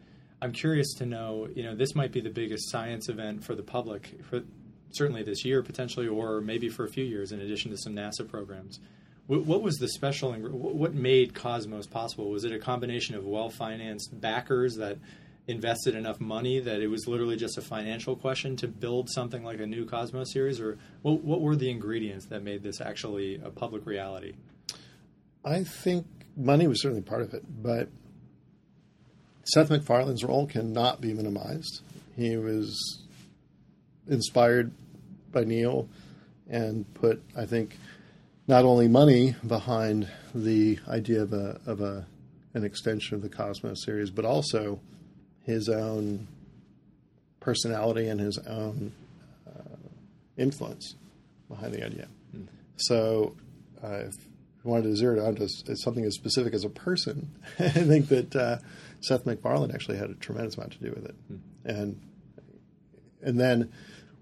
I'm 0.41 0.51
curious 0.51 0.93
to 0.95 1.05
know, 1.07 1.47
you 1.55 1.63
know, 1.63 1.73
this 1.73 1.95
might 1.95 2.11
be 2.11 2.21
the 2.21 2.29
biggest 2.29 2.69
science 2.69 3.09
event 3.09 3.43
for 3.43 3.55
the 3.55 3.63
public 3.63 4.19
for 4.29 4.43
certainly 4.91 5.23
this 5.23 5.45
year 5.45 5.61
potentially, 5.63 6.07
or 6.07 6.41
maybe 6.41 6.69
for 6.69 6.85
a 6.85 6.89
few 6.89 7.03
years, 7.03 7.31
in 7.31 7.39
addition 7.39 7.71
to 7.71 7.77
some 7.77 7.93
NASA 7.93 8.27
programs. 8.27 8.79
What 9.27 9.61
was 9.61 9.75
the 9.75 9.87
special? 9.89 10.33
What 10.33 10.95
made 10.95 11.35
Cosmos 11.35 11.85
possible? 11.85 12.31
Was 12.31 12.45
it 12.45 12.51
a 12.51 12.57
combination 12.57 13.13
of 13.13 13.25
well-financed 13.25 14.19
backers 14.19 14.75
that 14.77 14.97
invested 15.47 15.95
enough 15.95 16.19
money 16.19 16.59
that 16.59 16.81
it 16.81 16.87
was 16.87 17.07
literally 17.07 17.35
just 17.35 17.57
a 17.57 17.61
financial 17.61 18.15
question 18.15 18.55
to 18.55 18.67
build 18.67 19.09
something 19.09 19.43
like 19.43 19.59
a 19.59 19.65
new 19.67 19.85
Cosmos 19.85 20.31
series, 20.31 20.59
or 20.59 20.77
what, 21.03 21.23
what 21.23 21.41
were 21.41 21.55
the 21.55 21.69
ingredients 21.69 22.25
that 22.27 22.43
made 22.43 22.63
this 22.63 22.81
actually 22.81 23.39
a 23.43 23.49
public 23.49 23.85
reality? 23.85 24.33
I 25.45 25.63
think 25.63 26.07
money 26.35 26.67
was 26.67 26.81
certainly 26.81 27.01
part 27.03 27.21
of 27.21 27.33
it, 27.33 27.43
but 27.61 27.89
Seth 29.43 29.69
MacFarlane's 29.69 30.23
role 30.23 30.45
cannot 30.45 31.01
be 31.01 31.13
minimized. 31.13 31.81
He 32.15 32.35
was 32.37 33.03
inspired 34.09 34.71
by 35.31 35.43
Neil 35.43 35.87
and 36.49 36.91
put, 36.95 37.21
I 37.37 37.45
think, 37.45 37.77
not 38.47 38.65
only 38.65 38.87
money 38.87 39.35
behind 39.45 40.09
the 40.33 40.79
idea 40.87 41.21
of 41.21 41.33
a 41.33 41.59
of 41.65 41.81
a 41.81 42.05
an 42.55 42.63
extension 42.63 43.15
of 43.15 43.21
the 43.21 43.29
Cosmos 43.29 43.83
series, 43.85 44.09
but 44.09 44.25
also 44.25 44.79
his 45.43 45.69
own 45.69 46.27
personality 47.39 48.07
and 48.07 48.19
his 48.19 48.37
own 48.39 48.91
uh, 49.47 49.75
influence 50.35 50.95
behind 51.47 51.73
the 51.73 51.85
idea. 51.85 52.07
Mm. 52.35 52.47
So, 52.77 53.35
uh, 53.83 54.05
if 54.07 54.15
you 54.15 54.71
wanted 54.71 54.85
to 54.85 54.95
zero 54.95 55.17
down 55.17 55.35
to 55.35 55.47
something 55.75 56.03
as 56.03 56.15
specific 56.15 56.53
as 56.53 56.63
a 56.63 56.69
person, 56.69 57.29
I 57.59 57.69
think 57.69 58.07
that 58.09 58.35
uh, 58.35 58.57
Seth 59.01 59.25
MacFarlane 59.27 59.71
actually 59.71 59.97
had 59.97 60.09
a 60.09 60.15
tremendous 60.15 60.57
amount 60.57 60.73
to 60.73 60.79
do 60.79 60.89
with 60.89 61.05
it, 61.05 61.15
mm. 61.31 61.39
and 61.65 62.01
and 63.21 63.39
then 63.39 63.71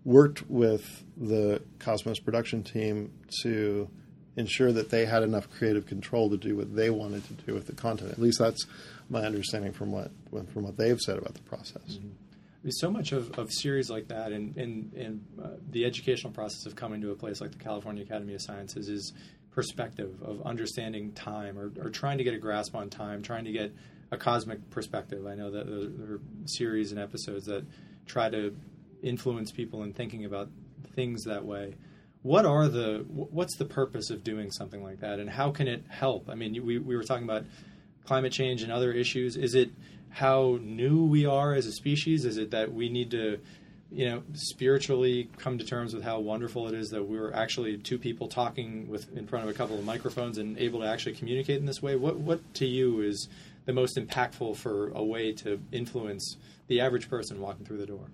worked 0.08 0.50
with 0.50 1.04
the 1.18 1.62
Cosmos 1.80 2.18
production 2.20 2.64
team 2.64 3.12
to 3.42 3.90
ensure 4.38 4.72
that 4.72 4.90
they 4.90 5.06
had 5.06 5.22
enough 5.22 5.50
creative 5.50 5.86
control 5.86 6.30
to 6.30 6.38
do 6.38 6.56
what 6.56 6.74
they 6.74 6.90
wanted 6.90 7.28
to 7.28 7.34
do 7.46 7.54
with 7.54 7.68
the 7.68 7.74
content. 7.74 8.12
At 8.12 8.20
least 8.20 8.40
that's 8.40 8.66
my 9.10 9.26
understanding 9.26 9.74
from 9.74 9.92
what 9.92 10.12
from 10.54 10.64
what 10.64 10.78
they've 10.78 11.00
said 11.00 11.18
about 11.18 11.34
the 11.34 11.42
process. 11.42 11.82
Mm-hmm. 11.90 12.70
so 12.70 12.90
much 12.90 13.12
of, 13.12 13.38
of 13.38 13.52
series 13.52 13.90
like 13.90 14.08
that 14.08 14.32
and, 14.32 14.56
and, 14.56 14.94
and 14.94 15.26
uh, 15.44 15.48
the 15.72 15.84
educational 15.84 16.32
process 16.32 16.66
of 16.66 16.78
coming 16.78 17.02
to 17.02 17.12
a 17.12 17.16
place 17.16 17.42
like 17.42 17.52
the 17.52 17.58
California 17.58 18.04
Academy 18.04 18.34
of 18.34 18.42
Sciences 18.42 18.88
is 18.88 19.12
perspective 19.52 20.22
of 20.24 20.42
understanding 20.44 21.12
time 21.14 21.60
or, 21.60 21.72
or 21.82 21.90
trying 21.90 22.18
to 22.18 22.24
get 22.24 22.34
a 22.34 22.38
grasp 22.38 22.76
on 22.76 22.90
time, 22.90 23.22
trying 23.22 23.44
to 23.44 23.52
get 23.52 23.74
a 24.12 24.18
cosmic 24.18 24.70
perspective. 24.70 25.28
I 25.28 25.36
know 25.36 25.52
that 25.52 25.66
there 25.66 26.16
are 26.16 26.22
series 26.46 26.94
and 26.94 27.02
episodes 27.02 27.46
that 27.48 27.66
try 28.06 28.30
to 28.30 28.56
influence 29.02 29.52
people 29.52 29.84
in 29.84 29.94
thinking 29.94 30.26
about 30.26 30.50
things 30.96 31.24
that 31.26 31.46
way. 31.46 31.76
What 32.24 32.46
are 32.46 32.68
the 32.68 33.06
what's 33.08 33.56
the 33.58 33.66
purpose 33.66 34.10
of 34.10 34.24
doing 34.24 34.52
something 34.52 34.84
like 34.84 35.00
that, 35.00 35.20
and 35.20 35.30
how 35.30 35.52
can 35.52 35.68
it 35.68 35.84
help? 35.88 36.30
I 36.30 36.36
mean, 36.36 36.66
we 36.66 36.78
we 36.78 36.96
were 36.96 37.04
talking 37.04 37.24
about 37.24 37.46
climate 38.06 38.32
change 38.32 38.64
and 38.64 38.72
other 38.72 38.92
issues. 38.92 39.38
Is 39.38 39.56
it 39.56 39.70
how 40.10 40.60
new 40.62 41.06
we 41.06 41.26
are 41.26 41.54
as 41.54 41.68
a 41.68 41.72
species? 41.72 42.26
Is 42.26 42.38
it 42.38 42.52
that 42.52 42.74
we 42.74 42.90
need 42.90 43.12
to 43.12 43.40
you 43.92 44.10
know, 44.10 44.24
spiritually 44.34 45.30
come 45.38 45.58
to 45.58 45.66
terms 45.66 45.94
with 45.94 46.04
how 46.04 46.20
wonderful 46.20 46.68
it 46.68 46.74
is 46.74 46.90
that 46.90 47.04
we're 47.04 47.32
actually 47.32 47.78
two 47.78 47.98
people 47.98 48.28
talking 48.28 48.88
with 48.90 49.16
in 49.16 49.26
front 49.26 49.46
of 49.46 49.50
a 49.50 49.54
couple 49.54 49.78
of 49.78 49.86
microphones 49.86 50.38
and 50.38 50.58
able 50.58 50.82
to 50.82 50.88
actually 50.88 51.16
communicate 51.16 51.58
in 51.58 51.66
this 51.66 51.82
way. 51.82 51.96
What 51.96 52.18
what 52.18 52.54
to 52.56 52.66
you 52.66 53.02
is 53.02 53.30
the 53.66 53.74
most 53.74 53.98
impactful 53.98 54.58
for 54.58 54.90
a 54.90 55.04
way 55.04 55.32
to 55.34 55.62
influence 55.72 56.38
the 56.68 56.82
average 56.82 57.10
person 57.10 57.40
walking 57.40 57.66
through 57.66 57.78
the 57.78 57.86
door? 57.86 58.08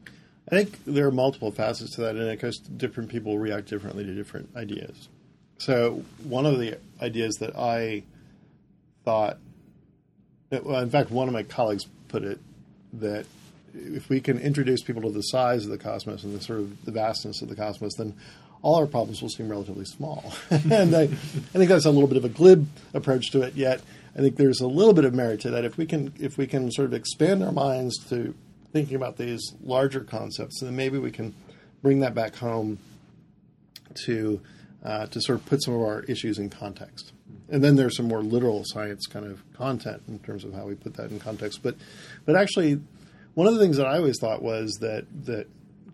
I 0.52 0.56
think 0.56 0.84
there 0.86 1.08
are 1.08 1.12
multiple 1.12 1.52
facets 1.52 1.96
to 1.96 2.02
that, 2.02 2.16
and 2.16 2.30
of 2.30 2.40
course, 2.40 2.58
different 2.58 3.10
people 3.10 3.40
react 3.40 3.70
differently 3.70 4.04
to 4.04 4.14
different 4.14 4.50
ideas. 4.56 5.08
So, 5.58 6.04
one 6.24 6.46
of 6.46 6.60
the 6.60 6.78
ideas 7.02 7.36
that 7.36 7.56
I 7.56 8.04
thought, 9.06 9.38
well, 10.52 10.82
in 10.82 10.90
fact, 10.90 11.12
one 11.12 11.28
of 11.28 11.34
my 11.34 11.44
colleagues 11.44 11.86
put 12.10 12.24
it 12.24 12.40
that 12.94 13.26
if 13.74 14.10
we 14.10 14.20
can 14.20 14.40
introduce 14.40 14.82
people 14.82 15.02
to 15.04 15.10
the 15.10 15.22
size 15.22 15.66
of 15.66 15.72
the 15.72 15.78
cosmos 15.78 16.24
and 16.24 16.38
the 16.38 16.44
sort 16.44 16.60
of 16.60 16.86
the 16.86 16.92
vastness 16.92 17.42
of 17.42 17.50
the 17.50 17.56
cosmos, 17.56 17.96
then 17.96 18.14
all 18.62 18.76
our 18.76 18.86
problems 18.86 19.22
will 19.22 19.30
seem 19.30 19.50
relatively 19.50 19.86
small. 19.86 20.34
and 20.50 20.96
I, 20.96 21.04
I, 21.04 21.08
think 21.08 21.70
that's 21.70 21.86
a 21.86 21.92
little 21.92 22.08
bit 22.08 22.18
of 22.18 22.26
a 22.26 22.30
glib 22.30 22.68
approach 22.94 23.32
to 23.32 23.42
it. 23.42 23.56
Yet 23.56 23.82
I 24.16 24.20
think 24.20 24.38
there's 24.38 24.62
a 24.62 24.68
little 24.68 24.94
bit 24.94 25.06
of 25.06 25.14
merit 25.14 25.42
to 25.42 25.52
that. 25.52 25.66
If 25.66 25.78
we 25.78 25.86
can, 25.86 26.14
if 26.20 26.38
we 26.38 26.48
can 26.48 26.72
sort 26.72 26.86
of 26.86 26.94
expand 26.94 27.44
our 27.44 27.52
minds 27.52 27.98
to 28.10 28.36
thinking 28.74 28.96
about 28.96 29.18
these 29.18 29.54
larger 29.64 30.02
concepts, 30.02 30.60
then 30.60 30.76
maybe 30.76 30.98
we 30.98 31.12
can 31.12 31.34
bring 31.82 32.00
that 32.00 32.14
back 32.14 32.36
home 32.36 32.80
to 34.06 34.42
uh, 34.84 35.06
to 35.06 35.22
sort 35.22 35.40
of 35.40 35.46
put 35.46 35.64
some 35.64 35.74
of 35.74 35.82
our 35.82 36.02
issues 36.04 36.38
in 36.40 36.50
context. 36.50 37.14
And 37.50 37.64
then 37.64 37.78
there's 37.78 37.96
some 37.96 38.08
more 38.08 38.22
literal 38.22 38.64
science 38.66 39.06
kind 39.06 39.26
of 39.26 39.42
content 39.54 40.02
in 40.10 40.20
terms 40.20 40.44
of 40.44 40.54
how 40.54 40.66
we 40.66 40.76
put 40.76 40.96
that 40.96 41.12
in 41.12 41.20
context. 41.20 41.62
But 41.64 41.76
but 42.26 42.36
actually, 42.36 42.82
one 43.34 43.48
of 43.48 43.54
the 43.54 43.60
things 43.60 43.78
that 43.78 43.86
I 43.86 43.98
always 43.98 44.20
thought 44.20 44.42
was 44.42 44.74
that 44.82 45.06
that 45.26 45.48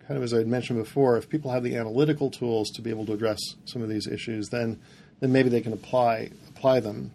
kind 0.08 0.18
of 0.18 0.24
as 0.24 0.34
I 0.34 0.38
had 0.38 0.48
mentioned 0.48 0.80
before, 0.80 1.18
if 1.18 1.30
people 1.30 1.52
have 1.52 1.63
the 1.63 1.76
analytical 1.76 2.32
tools 2.32 2.70
to 2.72 2.82
be 2.82 2.89
able 2.89 3.06
to 3.08 3.13
address 3.13 3.39
some 3.65 3.84
of 3.84 3.89
these 3.89 4.08
issues, 4.08 4.48
then 4.50 4.80
then 5.20 5.32
maybe 5.32 5.50
they 5.50 5.62
can 5.62 5.74
apply 5.74 6.32
apply 6.50 6.80
them. 6.80 7.12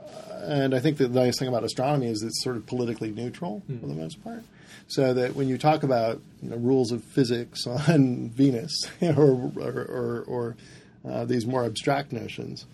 Uh, 0.00 0.40
and 0.42 0.74
I 0.74 0.80
think 0.80 0.98
the 0.98 1.08
nice 1.08 1.38
thing 1.38 1.48
about 1.48 1.64
astronomy 1.64 2.08
is 2.08 2.22
it's 2.22 2.42
sort 2.42 2.56
of 2.56 2.66
politically 2.66 3.12
neutral 3.12 3.62
mm. 3.70 3.80
for 3.80 3.86
the 3.86 3.94
most 3.94 4.22
part. 4.22 4.42
So 4.86 5.12
that 5.14 5.34
when 5.34 5.48
you 5.48 5.58
talk 5.58 5.82
about 5.82 6.20
you 6.42 6.50
know, 6.50 6.56
rules 6.56 6.92
of 6.92 7.02
physics 7.04 7.66
on 7.88 8.30
Venus 8.30 8.72
or 9.02 9.50
or, 9.56 9.86
or, 9.88 10.24
or 10.26 10.56
uh, 11.08 11.24
these 11.24 11.46
more 11.46 11.64
abstract 11.64 12.12
notions, 12.12 12.66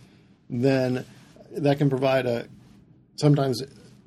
then 0.48 1.04
that 1.52 1.78
can 1.78 1.88
provide 1.88 2.26
a 2.26 2.46
sometimes 3.16 3.62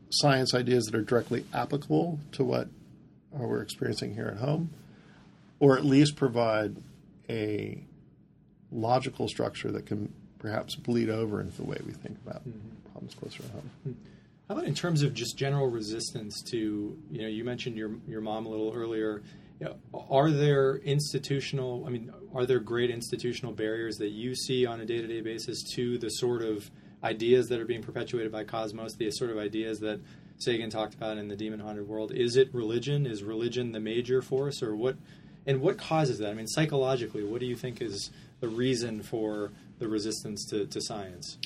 science 0.09 0.53
ideas 0.53 0.85
that 0.85 0.95
are 0.95 1.01
directly 1.01 1.45
applicable 1.53 2.19
to 2.31 2.43
what 2.43 2.67
we're 3.31 3.61
experiencing 3.61 4.13
here 4.13 4.27
at 4.27 4.37
home, 4.37 4.69
or 5.59 5.77
at 5.77 5.85
least 5.85 6.15
provide 6.15 6.75
a 7.29 7.83
logical 8.71 9.27
structure 9.27 9.71
that 9.71 9.85
can 9.85 10.11
perhaps 10.39 10.75
bleed 10.75 11.09
over 11.09 11.41
into 11.41 11.55
the 11.57 11.63
way 11.63 11.77
we 11.85 11.91
think 11.91 12.17
about 12.25 12.47
mm-hmm. 12.47 12.91
problems 12.91 13.15
closer 13.15 13.43
to 13.43 13.49
home. 13.49 13.71
Hmm. 13.83 13.91
How 14.47 14.55
about 14.55 14.65
in 14.65 14.75
terms 14.75 15.01
of 15.01 15.13
just 15.13 15.37
general 15.37 15.67
resistance 15.67 16.41
to, 16.51 16.97
you 17.11 17.21
know, 17.21 17.27
you 17.27 17.43
mentioned 17.43 17.75
your 17.75 17.91
your 18.07 18.21
mom 18.21 18.45
a 18.45 18.49
little 18.49 18.73
earlier. 18.73 19.21
You 19.59 19.65
know, 19.65 19.75
are 20.09 20.31
there 20.31 20.77
institutional, 20.77 21.83
I 21.85 21.89
mean, 21.89 22.13
are 22.33 22.45
there 22.45 22.59
great 22.59 22.91
institutional 22.91 23.51
barriers 23.51 23.97
that 23.97 24.09
you 24.09 24.35
see 24.35 24.65
on 24.65 24.79
a 24.79 24.85
day 24.85 25.01
to 25.01 25.07
day 25.07 25.21
basis 25.21 25.63
to 25.75 25.97
the 25.97 26.09
sort 26.09 26.43
of 26.43 26.69
ideas 27.03 27.47
that 27.47 27.59
are 27.59 27.65
being 27.65 27.81
perpetuated 27.81 28.31
by 28.31 28.43
Cosmos, 28.43 28.95
the 28.95 29.09
sort 29.11 29.31
of 29.31 29.37
ideas 29.37 29.79
that 29.79 29.99
Sagan 30.37 30.69
talked 30.69 30.93
about 30.93 31.17
in 31.17 31.27
the 31.27 31.35
demon 31.35 31.59
haunted 31.59 31.87
world. 31.87 32.11
Is 32.11 32.37
it 32.37 32.53
religion? 32.53 33.05
Is 33.05 33.23
religion 33.23 33.71
the 33.71 33.79
major 33.79 34.21
force, 34.21 34.61
or 34.61 34.75
what? 34.75 34.95
And 35.45 35.59
what 35.59 35.77
causes 35.77 36.19
that? 36.19 36.29
I 36.29 36.33
mean, 36.33 36.47
psychologically, 36.47 37.23
what 37.23 37.39
do 37.39 37.47
you 37.47 37.55
think 37.55 37.81
is 37.81 38.11
the 38.39 38.47
reason 38.47 39.01
for 39.01 39.51
the 39.79 39.87
resistance 39.87 40.45
to, 40.51 40.67
to 40.67 40.81
science? 40.81 41.37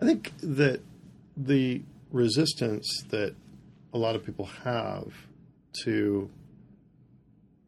I 0.00 0.04
think 0.04 0.32
that 0.40 0.80
the 1.36 1.82
resistance 2.10 3.02
that 3.10 3.34
a 3.92 3.98
lot 3.98 4.14
of 4.14 4.24
people 4.24 4.46
have 4.64 5.12
to 5.84 6.30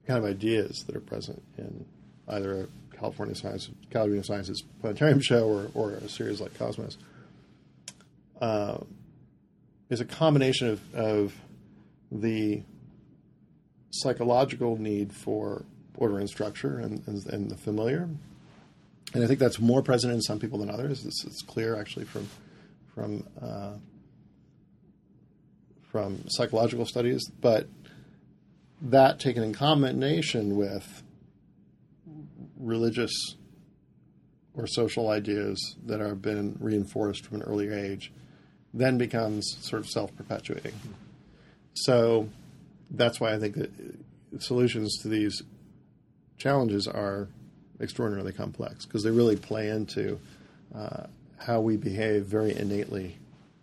kind 0.06 0.18
of 0.18 0.24
ideas 0.24 0.84
that 0.86 0.96
are 0.96 1.00
present 1.00 1.42
in 1.56 1.84
either 2.28 2.62
a 2.62 2.96
California 2.96 3.34
Science, 3.34 3.70
California 3.90 4.24
Sciences 4.24 4.62
Planetarium 4.80 5.20
show 5.20 5.46
or, 5.46 5.70
or 5.74 5.92
a 5.92 6.08
series 6.08 6.40
like 6.40 6.56
Cosmos 6.58 6.98
uh, 8.40 8.78
is 9.90 10.00
a 10.00 10.04
combination 10.04 10.68
of, 10.68 10.94
of 10.94 11.34
the 12.10 12.62
psychological 13.90 14.76
need 14.76 15.12
for 15.12 15.64
order 15.96 16.18
and 16.18 16.28
structure 16.28 16.78
and, 16.78 17.02
and, 17.06 17.26
and, 17.26 17.50
the 17.50 17.56
familiar. 17.56 18.08
And 19.14 19.24
I 19.24 19.26
think 19.26 19.40
that's 19.40 19.58
more 19.58 19.82
present 19.82 20.12
in 20.12 20.20
some 20.20 20.38
people 20.38 20.58
than 20.58 20.70
others. 20.70 21.04
It's, 21.04 21.24
it's 21.24 21.42
clear 21.42 21.78
actually 21.78 22.04
from 22.04 22.28
from 22.94 23.24
uh, 23.40 23.74
from 25.90 26.24
psychological 26.28 26.84
studies, 26.86 27.30
but 27.40 27.68
that 28.80 29.18
taken 29.18 29.42
in 29.42 29.52
combination 29.52 30.56
with 30.56 31.02
religious 32.58 33.36
or 34.54 34.66
social 34.66 35.08
ideas 35.08 35.76
that 35.86 36.00
have 36.00 36.20
been 36.20 36.56
reinforced 36.60 37.24
from 37.24 37.40
an 37.40 37.42
early 37.42 37.72
age 37.72 38.12
then 38.74 38.98
becomes 38.98 39.56
sort 39.60 39.80
of 39.80 39.88
self 39.88 40.14
perpetuating. 40.16 40.74
So 41.74 42.28
that's 42.90 43.20
why 43.20 43.32
I 43.32 43.38
think 43.38 43.54
that 43.54 43.70
solutions 44.42 44.98
to 45.02 45.08
these 45.08 45.42
challenges 46.36 46.86
are 46.86 47.28
extraordinarily 47.80 48.32
complex 48.32 48.84
because 48.84 49.02
they 49.02 49.10
really 49.10 49.36
play 49.36 49.68
into 49.68 50.18
uh, 50.74 51.04
how 51.38 51.60
we 51.60 51.76
behave 51.76 52.26
very 52.26 52.54
innately 52.54 53.16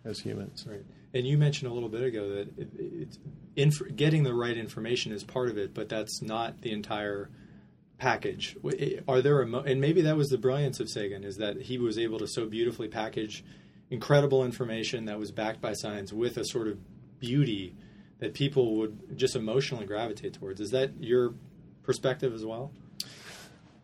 as 0.04 0.18
humans. 0.18 0.66
Right. 0.68 0.84
And 1.16 1.26
you 1.26 1.38
mentioned 1.38 1.70
a 1.70 1.74
little 1.74 1.88
bit 1.88 2.02
ago 2.02 2.28
that 2.28 2.58
it, 2.58 3.18
inf- 3.56 3.96
getting 3.96 4.22
the 4.22 4.34
right 4.34 4.56
information 4.56 5.12
is 5.12 5.24
part 5.24 5.48
of 5.48 5.56
it, 5.56 5.72
but 5.72 5.88
that's 5.88 6.20
not 6.20 6.60
the 6.60 6.72
entire 6.72 7.30
package. 7.96 8.54
Are 9.08 9.22
there 9.22 9.40
and 9.40 9.80
maybe 9.80 10.02
that 10.02 10.16
was 10.16 10.28
the 10.28 10.36
brilliance 10.36 10.78
of 10.78 10.90
Sagan 10.90 11.24
is 11.24 11.36
that 11.36 11.62
he 11.62 11.78
was 11.78 11.98
able 11.98 12.18
to 12.18 12.26
so 12.28 12.44
beautifully 12.44 12.88
package 12.88 13.42
incredible 13.88 14.44
information 14.44 15.06
that 15.06 15.18
was 15.18 15.30
backed 15.30 15.62
by 15.62 15.72
science 15.72 16.12
with 16.12 16.36
a 16.36 16.44
sort 16.44 16.68
of 16.68 16.78
beauty 17.18 17.74
that 18.18 18.34
people 18.34 18.76
would 18.76 19.16
just 19.16 19.36
emotionally 19.36 19.86
gravitate 19.86 20.34
towards. 20.34 20.60
Is 20.60 20.70
that 20.72 20.90
your 21.00 21.32
perspective 21.82 22.34
as 22.34 22.44
well? 22.44 22.72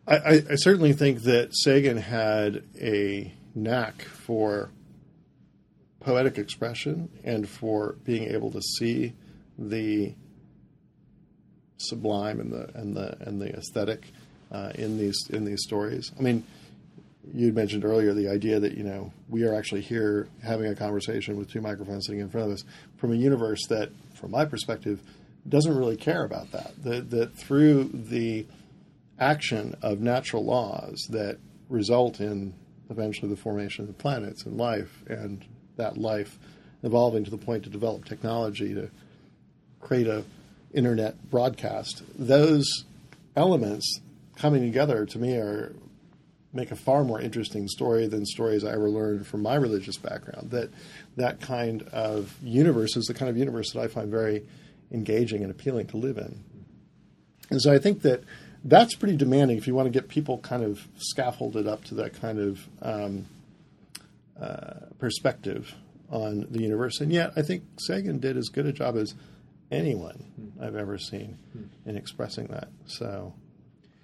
I, 0.07 0.43
I 0.51 0.55
certainly 0.57 0.93
think 0.93 1.23
that 1.23 1.55
Sagan 1.55 1.97
had 1.97 2.65
a 2.79 3.33
knack 3.55 4.03
for 4.03 4.71
poetic 6.03 6.39
expression 6.39 7.09
and 7.25 7.49
for 7.49 7.97
being 8.05 8.25
able 8.33 8.51
to 8.51 8.61
see 8.61 9.13
the 9.59 10.15
sublime 11.77 12.41
and 12.41 12.53
the 12.53 12.71
and 12.75 12.97
the 12.97 13.17
and 13.21 13.41
the 13.41 13.55
aesthetic 13.55 14.13
uh, 14.51 14.73
in 14.75 14.99
these 14.99 15.17
in 15.31 15.45
these 15.45 15.63
stories. 15.63 16.13
I 16.19 16.23
mean, 16.23 16.45
you 17.33 17.53
mentioned 17.53 17.85
earlier 17.85 18.15
the 18.15 18.29
idea 18.29 18.61
that 18.61 18.77
you 18.77 18.85
know 18.85 19.13
we 19.29 19.45
are 19.45 19.55
actually 19.55 19.83
here 19.83 20.29
having 20.43 20.67
a 20.67 20.75
conversation 20.75 21.37
with 21.37 21.51
two 21.51 21.61
microphones 21.61 22.07
sitting 22.07 22.21
in 22.21 22.29
front 22.29 22.49
of 22.49 22.55
us 22.55 22.65
from 22.97 23.13
a 23.13 23.17
universe 23.17 23.67
that, 23.69 23.91
from 24.15 24.31
my 24.31 24.45
perspective, 24.45 25.01
doesn't 25.49 25.77
really 25.77 25.97
care 25.97 26.25
about 26.25 26.51
that. 26.53 26.73
That, 26.83 27.11
that 27.11 27.35
through 27.35 27.85
the 27.93 28.47
action 29.19 29.77
of 29.83 30.01
natural 30.01 30.45
laws 30.45 31.07
that 31.11 31.39
result 31.69 32.21
in 32.21 32.55
eventually 32.91 33.29
the 33.29 33.37
formation 33.37 33.89
of 33.89 33.97
planets 33.99 34.45
and 34.45 34.57
life, 34.57 35.03
and 35.09 35.45
that 35.77 35.99
life 35.99 36.39
evolving 36.83 37.25
to 37.25 37.31
the 37.31 37.39
point 37.39 37.65
to 37.65 37.71
develop 37.71 38.05
technology 38.05 38.75
to 38.75 38.91
create 39.81 40.07
a 40.07 40.25
internet 40.73 41.31
broadcast, 41.31 42.03
those 42.19 42.85
elements 43.37 44.01
coming 44.37 44.63
together 44.63 45.07
to 45.07 45.19
me 45.19 45.37
are 45.37 45.75
make 46.55 46.71
a 46.71 46.77
far 46.77 47.03
more 47.03 47.21
interesting 47.21 47.67
story 47.67 48.07
than 48.07 48.27
stories 48.27 48.65
I 48.65 48.73
ever 48.73 48.89
learned 48.91 49.27
from 49.27 49.43
my 49.43 49.55
religious 49.55 49.97
background. 49.97 50.51
That 50.51 50.71
that 51.17 51.41
kind 51.41 51.83
of 51.93 52.37
universe 52.43 52.97
is 52.97 53.07
the 53.07 53.15
kind 53.15 53.31
of 53.31 53.37
universe 53.37 53.73
that 53.73 53.81
I 53.81 53.89
find 53.89 54.11
very 54.11 54.47
engaging 54.91 55.43
and 55.43 55.51
appealing 55.51 55.87
to 55.89 55.97
live 55.97 56.19
in. 56.19 56.45
And 57.51 57.61
so 57.61 57.73
I 57.73 57.79
think 57.79 58.03
that 58.03 58.23
that's 58.65 58.95
pretty 58.95 59.17
demanding 59.17 59.59
if 59.59 59.67
you 59.67 59.75
want 59.75 59.87
to 59.87 59.91
get 59.91 60.09
people 60.09 60.39
kind 60.39 60.63
of 60.63 60.87
scaffolded 60.97 61.67
up 61.67 61.85
to 61.85 61.95
that 61.97 62.21
kind 62.21 62.39
of 62.39 62.69
um, 62.81 63.27
uh, 64.41 64.87
perspective 64.99 65.75
on 66.11 66.47
the 66.51 66.61
universe. 66.61 67.01
And 67.01 67.13
yet, 67.13 67.33
I 67.37 67.43
think 67.43 67.65
Sagan 67.79 68.19
did 68.19 68.37
as 68.37 68.49
good 68.49 68.67
a 68.67 68.73
job 68.73 68.97
as 68.97 69.15
anyone 69.71 70.53
I've 70.61 70.77
ever 70.77 70.99
seen 70.99 71.39
in 71.87 71.97
expressing 71.97 72.47
that. 72.49 72.69
So 72.87 73.33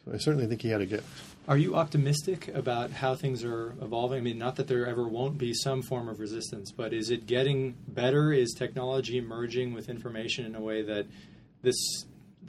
So 0.08 0.14
I 0.14 0.18
certainly 0.18 0.46
think 0.46 0.62
he 0.62 0.68
had 0.68 0.80
a 0.80 0.86
gift. 0.86 1.06
Are 1.48 1.58
you 1.58 1.74
optimistic 1.74 2.48
about 2.48 2.90
how 2.90 3.14
things 3.14 3.44
are 3.44 3.74
evolving? 3.80 4.18
I 4.18 4.22
mean, 4.22 4.38
not 4.38 4.56
that 4.56 4.66
there 4.66 4.86
ever 4.86 5.06
won't 5.06 5.38
be 5.38 5.52
some 5.54 5.82
form 5.82 6.08
of 6.08 6.20
resistance, 6.20 6.72
but 6.72 6.92
is 6.92 7.10
it 7.10 7.26
getting 7.26 7.74
better? 7.88 8.32
Is 8.32 8.54
technology 8.56 9.20
merging 9.20 9.72
with 9.74 9.88
information 9.88 10.44
in 10.44 10.54
a 10.54 10.60
way 10.60 10.82
that 10.82 11.06
this 11.62 11.76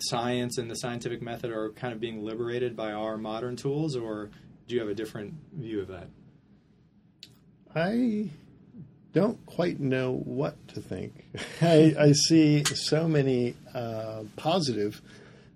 science 0.01 0.57
and 0.57 0.69
the 0.69 0.75
scientific 0.75 1.21
method 1.21 1.51
are 1.51 1.71
kind 1.71 1.93
of 1.93 1.99
being 1.99 2.23
liberated 2.23 2.75
by 2.75 2.91
our 2.91 3.17
modern 3.17 3.55
tools, 3.55 3.95
or 3.95 4.29
do 4.67 4.75
you 4.75 4.81
have 4.81 4.89
a 4.89 4.95
different 4.95 5.33
view 5.53 5.81
of 5.81 5.87
that? 5.87 6.07
I 7.75 8.29
don't 9.13 9.43
quite 9.45 9.79
know 9.79 10.13
what 10.13 10.55
to 10.69 10.81
think. 10.81 11.25
I, 11.61 11.95
I 11.99 12.11
see 12.13 12.63
so 12.63 13.07
many 13.07 13.55
uh, 13.73 14.23
positive 14.35 15.01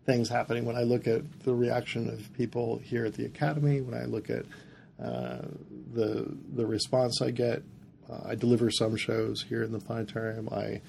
things 0.06 0.30
happening 0.30 0.66
when 0.66 0.76
I 0.76 0.84
look 0.84 1.08
at 1.08 1.44
the 1.44 1.54
reaction 1.54 2.10
of 2.10 2.32
people 2.34 2.80
here 2.80 3.06
at 3.06 3.14
the 3.14 3.26
academy. 3.26 3.82
When 3.82 4.00
I 4.00 4.06
look 4.06 4.30
at 4.30 4.46
uh, 5.02 5.40
the 5.94 6.36
the 6.54 6.66
response 6.66 7.22
I 7.22 7.32
get, 7.32 7.64
uh, 8.10 8.20
I 8.26 8.36
deliver 8.36 8.70
some 8.70 8.96
shows 8.96 9.44
here 9.44 9.64
in 9.64 9.72
the 9.72 9.80
planetarium. 9.80 10.50
I 10.50 10.82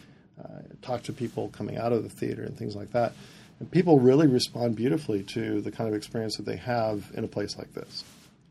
uh, 0.43 0.63
talk 0.83 1.05
to 1.05 1.13
people 1.13 1.49
coming 1.51 1.79
out 1.79 1.93
of 1.93 2.03
the 2.03 2.09
theater 2.09 2.43
and 2.43 2.57
things 2.57 2.75
like 2.75 2.93
that. 2.93 3.13
And 3.61 3.71
people 3.71 4.01
really 4.01 4.27
respond 4.27 4.75
beautifully 4.75 5.23
to 5.35 5.61
the 5.61 5.71
kind 5.71 5.89
of 5.89 5.95
experience 5.95 6.37
that 6.37 6.45
they 6.45 6.57
have 6.57 7.11
in 7.15 7.25
a 7.25 7.29
place 7.29 7.57
like 7.57 7.73
this. 7.73 8.03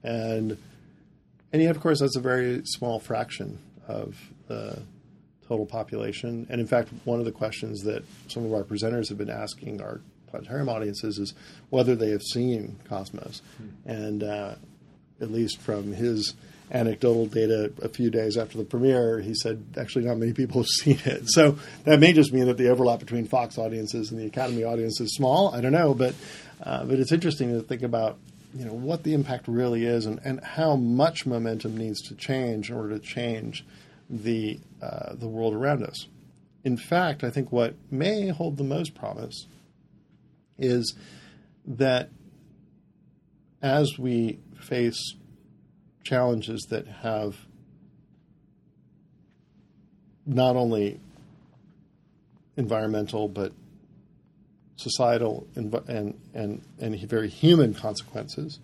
And 0.02 0.58
and 1.54 1.62
yet, 1.62 1.76
of 1.76 1.82
course, 1.82 2.00
that's 2.00 2.16
a 2.16 2.22
very 2.22 2.64
small 2.66 3.00
fraction 3.00 3.60
of 3.88 4.18
the 4.48 4.82
total 5.48 5.66
population. 5.66 6.48
And 6.50 6.60
in 6.60 6.68
fact, 6.68 6.90
one 7.06 7.20
of 7.20 7.26
the 7.26 7.32
questions 7.32 7.84
that 7.84 8.04
some 8.28 8.44
of 8.44 8.54
our 8.54 8.64
presenters 8.64 9.10
have 9.10 9.18
been 9.18 9.30
asking 9.30 9.82
our 9.82 10.02
planetarium 10.28 10.68
audiences 10.68 11.20
is 11.20 11.34
whether 11.70 11.96
they 11.96 12.10
have 12.10 12.24
seen 12.24 12.80
Cosmos. 12.90 13.42
Hmm. 13.58 13.90
And 13.90 14.24
uh, 14.24 14.56
at 15.22 15.32
least 15.32 15.62
from 15.62 15.94
his 15.94 16.34
anecdotal 16.72 17.28
data 17.28 17.72
a 17.84 17.90
few 17.90 18.10
days 18.10 18.36
after 18.36 18.58
the 18.58 18.64
premiere, 18.64 19.20
he 19.20 19.36
said 19.36 19.64
actually 19.78 20.06
not 20.06 20.18
many 20.18 20.34
people 20.34 20.62
have 20.62 20.68
seen 20.82 21.00
it. 21.06 21.30
So 21.30 21.60
that 21.84 22.00
may 22.00 22.14
just 22.14 22.34
mean 22.34 22.46
that 22.48 22.58
the 22.58 22.70
overlap 22.70 23.00
between 23.00 23.28
Fox 23.28 23.58
audiences 23.58 24.12
and 24.12 24.20
the 24.20 24.26
Academy 24.26 24.64
audience 24.64 25.00
is 25.00 25.14
small. 25.14 25.54
I 25.54 25.62
don't 25.62 25.72
know, 25.72 25.94
but 25.94 26.16
uh, 26.64 26.84
but 26.86 27.00
it's 27.00 27.12
interesting 27.12 27.54
to 27.54 27.62
think 27.62 27.84
about 27.84 28.18
you 28.54 28.66
know 28.66 28.74
what 28.74 29.04
the 29.04 29.14
impact 29.14 29.48
really 29.48 29.86
is 29.86 30.06
and, 30.06 30.20
and 30.24 30.44
how 30.44 30.76
much 30.76 31.26
momentum 31.26 31.76
needs 31.78 32.02
to 32.02 32.16
change 32.16 32.70
in 32.70 32.76
order 32.76 32.98
to 32.98 33.00
change 33.00 33.66
the 34.10 34.60
uh, 34.82 35.16
the 35.16 35.28
world 35.28 35.54
around 35.54 35.84
us. 35.84 36.08
In 36.64 36.78
fact, 36.78 37.24
I 37.24 37.30
think 37.30 37.52
what 37.52 37.76
may 37.92 38.30
hold 38.30 38.58
the 38.58 38.64
most 38.64 38.96
promise 38.96 39.48
is 40.58 40.96
that 41.66 42.10
as 43.62 43.98
we 43.98 44.40
face 44.62 45.16
challenges 46.04 46.68
that 46.70 46.86
have 46.88 47.36
not 50.26 50.56
only 50.56 51.00
environmental 52.56 53.28
but 53.28 53.52
societal 54.76 55.48
and 55.56 55.74
and 55.88 56.20
and, 56.34 56.62
and 56.80 57.10
very 57.10 57.30
human 57.30 57.74
consequences 57.74 58.60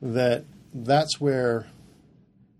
that 0.00 0.44
that's 0.72 1.20
where 1.20 1.66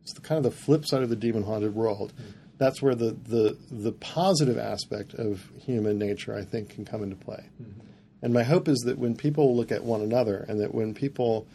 it's 0.03 0.15
the 0.15 0.21
kind 0.21 0.45
of 0.45 0.45
the 0.45 0.59
flip 0.59 0.85
side 0.85 1.03
of 1.03 1.09
the 1.09 1.17
demon 1.17 1.45
haunted 1.45 1.75
world 1.75 2.13
mm-hmm. 2.15 2.31
that's 2.59 2.83
where 2.83 2.95
the, 2.95 3.17
the 3.29 3.57
the 3.71 3.93
positive 3.93 4.59
aspect 4.59 5.15
of 5.15 5.51
human 5.59 5.99
nature 5.99 6.35
I 6.35 6.45
think 6.45 6.71
can 6.71 6.85
come 6.85 7.03
into 7.03 7.17
play 7.17 7.45
mm-hmm. 7.63 7.81
and 8.21 8.35
my 8.35 8.43
hope 8.43 8.69
is 8.69 8.81
that 8.81 8.99
when 8.99 9.17
people 9.17 9.57
look 9.57 9.71
at 9.71 9.85
one 9.85 10.01
another 10.01 10.45
and 10.49 10.61
that 10.61 10.75
when 10.75 10.95
people 10.95 11.47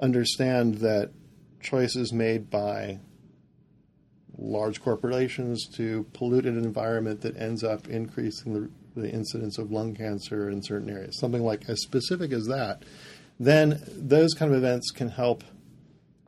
understand 0.00 0.78
that 0.78 1.10
choices 1.60 2.12
made 2.12 2.50
by 2.50 2.98
large 4.36 4.82
corporations 4.82 5.68
to 5.68 6.04
pollute 6.12 6.46
an 6.46 6.56
environment 6.56 7.20
that 7.20 7.36
ends 7.36 7.62
up 7.62 7.86
increasing 7.88 8.54
the 8.54 8.70
the 8.94 9.10
incidence 9.10 9.58
of 9.58 9.70
lung 9.70 9.94
cancer 9.94 10.48
in 10.48 10.62
certain 10.62 10.90
areas, 10.90 11.18
something 11.18 11.42
like 11.42 11.68
as 11.68 11.82
specific 11.82 12.32
as 12.32 12.46
that, 12.46 12.82
then 13.38 13.82
those 13.88 14.34
kind 14.34 14.52
of 14.52 14.58
events 14.58 14.90
can 14.90 15.08
help 15.08 15.42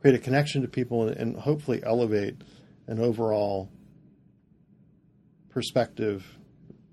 create 0.00 0.16
a 0.16 0.18
connection 0.18 0.62
to 0.62 0.68
people 0.68 1.08
and, 1.08 1.16
and 1.16 1.36
hopefully 1.36 1.82
elevate 1.84 2.36
an 2.86 2.98
overall 2.98 3.70
perspective 5.50 6.26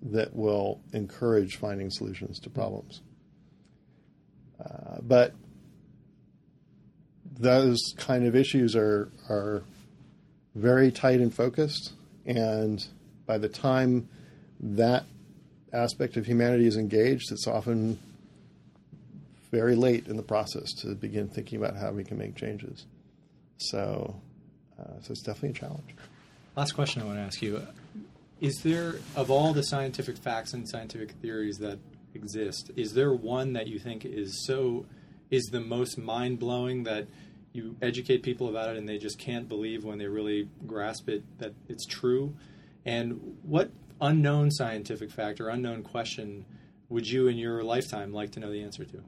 that 0.02 0.36
will 0.36 0.82
encourage 0.94 1.58
finding 1.58 1.90
solutions 1.90 2.40
to 2.40 2.50
problems. 2.50 3.02
Uh, 4.64 4.98
but 5.02 5.34
those 7.40 7.80
kind 7.98 8.26
of 8.26 8.36
issues 8.36 8.76
are 8.76 9.12
are 9.30 9.64
very 10.54 10.92
tight 10.92 11.20
and 11.20 11.34
focused, 11.34 11.94
and 12.26 12.86
by 13.26 13.38
the 13.38 13.50
time 13.50 14.08
that 14.60 15.06
aspect 15.74 16.18
of 16.18 16.26
humanity 16.26 16.68
is 16.68 16.78
engaged, 16.78 17.32
it's 17.32 17.48
often 17.48 18.00
very 19.52 19.76
late 19.76 20.08
in 20.08 20.16
the 20.16 20.24
process 20.24 20.72
to 20.74 20.96
begin 20.96 21.28
thinking 21.28 21.58
about 21.62 21.76
how 21.76 21.92
we 21.92 22.04
can 22.04 22.18
make 22.18 22.36
changes. 22.36 22.86
So, 23.58 24.16
uh, 24.80 25.00
so 25.02 25.12
it's 25.12 25.22
definitely 25.22 25.50
a 25.50 25.54
challenge. 25.54 25.96
Last 26.56 26.72
question 26.72 27.02
I 27.02 27.06
want 27.06 27.18
to 27.18 27.24
ask 27.24 27.42
you: 27.42 27.66
Is 28.40 28.62
there, 28.64 28.96
of 29.16 29.30
all 29.30 29.54
the 29.54 29.64
scientific 29.64 30.18
facts 30.18 30.54
and 30.54 30.68
scientific 30.68 31.12
theories 31.22 31.58
that 31.58 31.80
exist, 32.14 32.72
is 32.76 32.94
there 32.94 33.14
one 33.14 33.54
that 33.54 33.68
you 33.68 33.80
think 33.80 34.06
is 34.06 34.46
so 34.46 34.86
is 35.30 35.44
the 35.46 35.62
most 35.62 35.98
mind 35.98 36.40
blowing 36.40 36.84
that 36.84 37.08
you 37.54 37.76
educate 37.82 38.24
people 38.24 38.50
about 38.50 38.70
it 38.70 38.78
and 38.78 38.88
they 38.88 38.98
just 38.98 39.18
can't 39.18 39.48
believe 39.48 39.84
when 39.84 39.98
they 39.98 40.08
really 40.08 40.50
grasp 40.66 41.08
it 41.10 41.24
that 41.40 41.54
it's 41.70 41.86
true? 41.86 42.34
And 42.86 43.38
what 43.44 43.72
unknown 44.02 44.52
scientific 44.52 45.12
fact 45.12 45.40
or 45.40 45.50
unknown 45.50 45.84
question 45.84 46.46
would 46.90 47.08
you 47.10 47.28
in 47.28 47.38
your 47.38 47.64
lifetime 47.64 48.12
like 48.12 48.32
to 48.32 48.40
know 48.40 48.52
the 48.52 48.62
answer 48.62 48.84
to? 48.84 49.02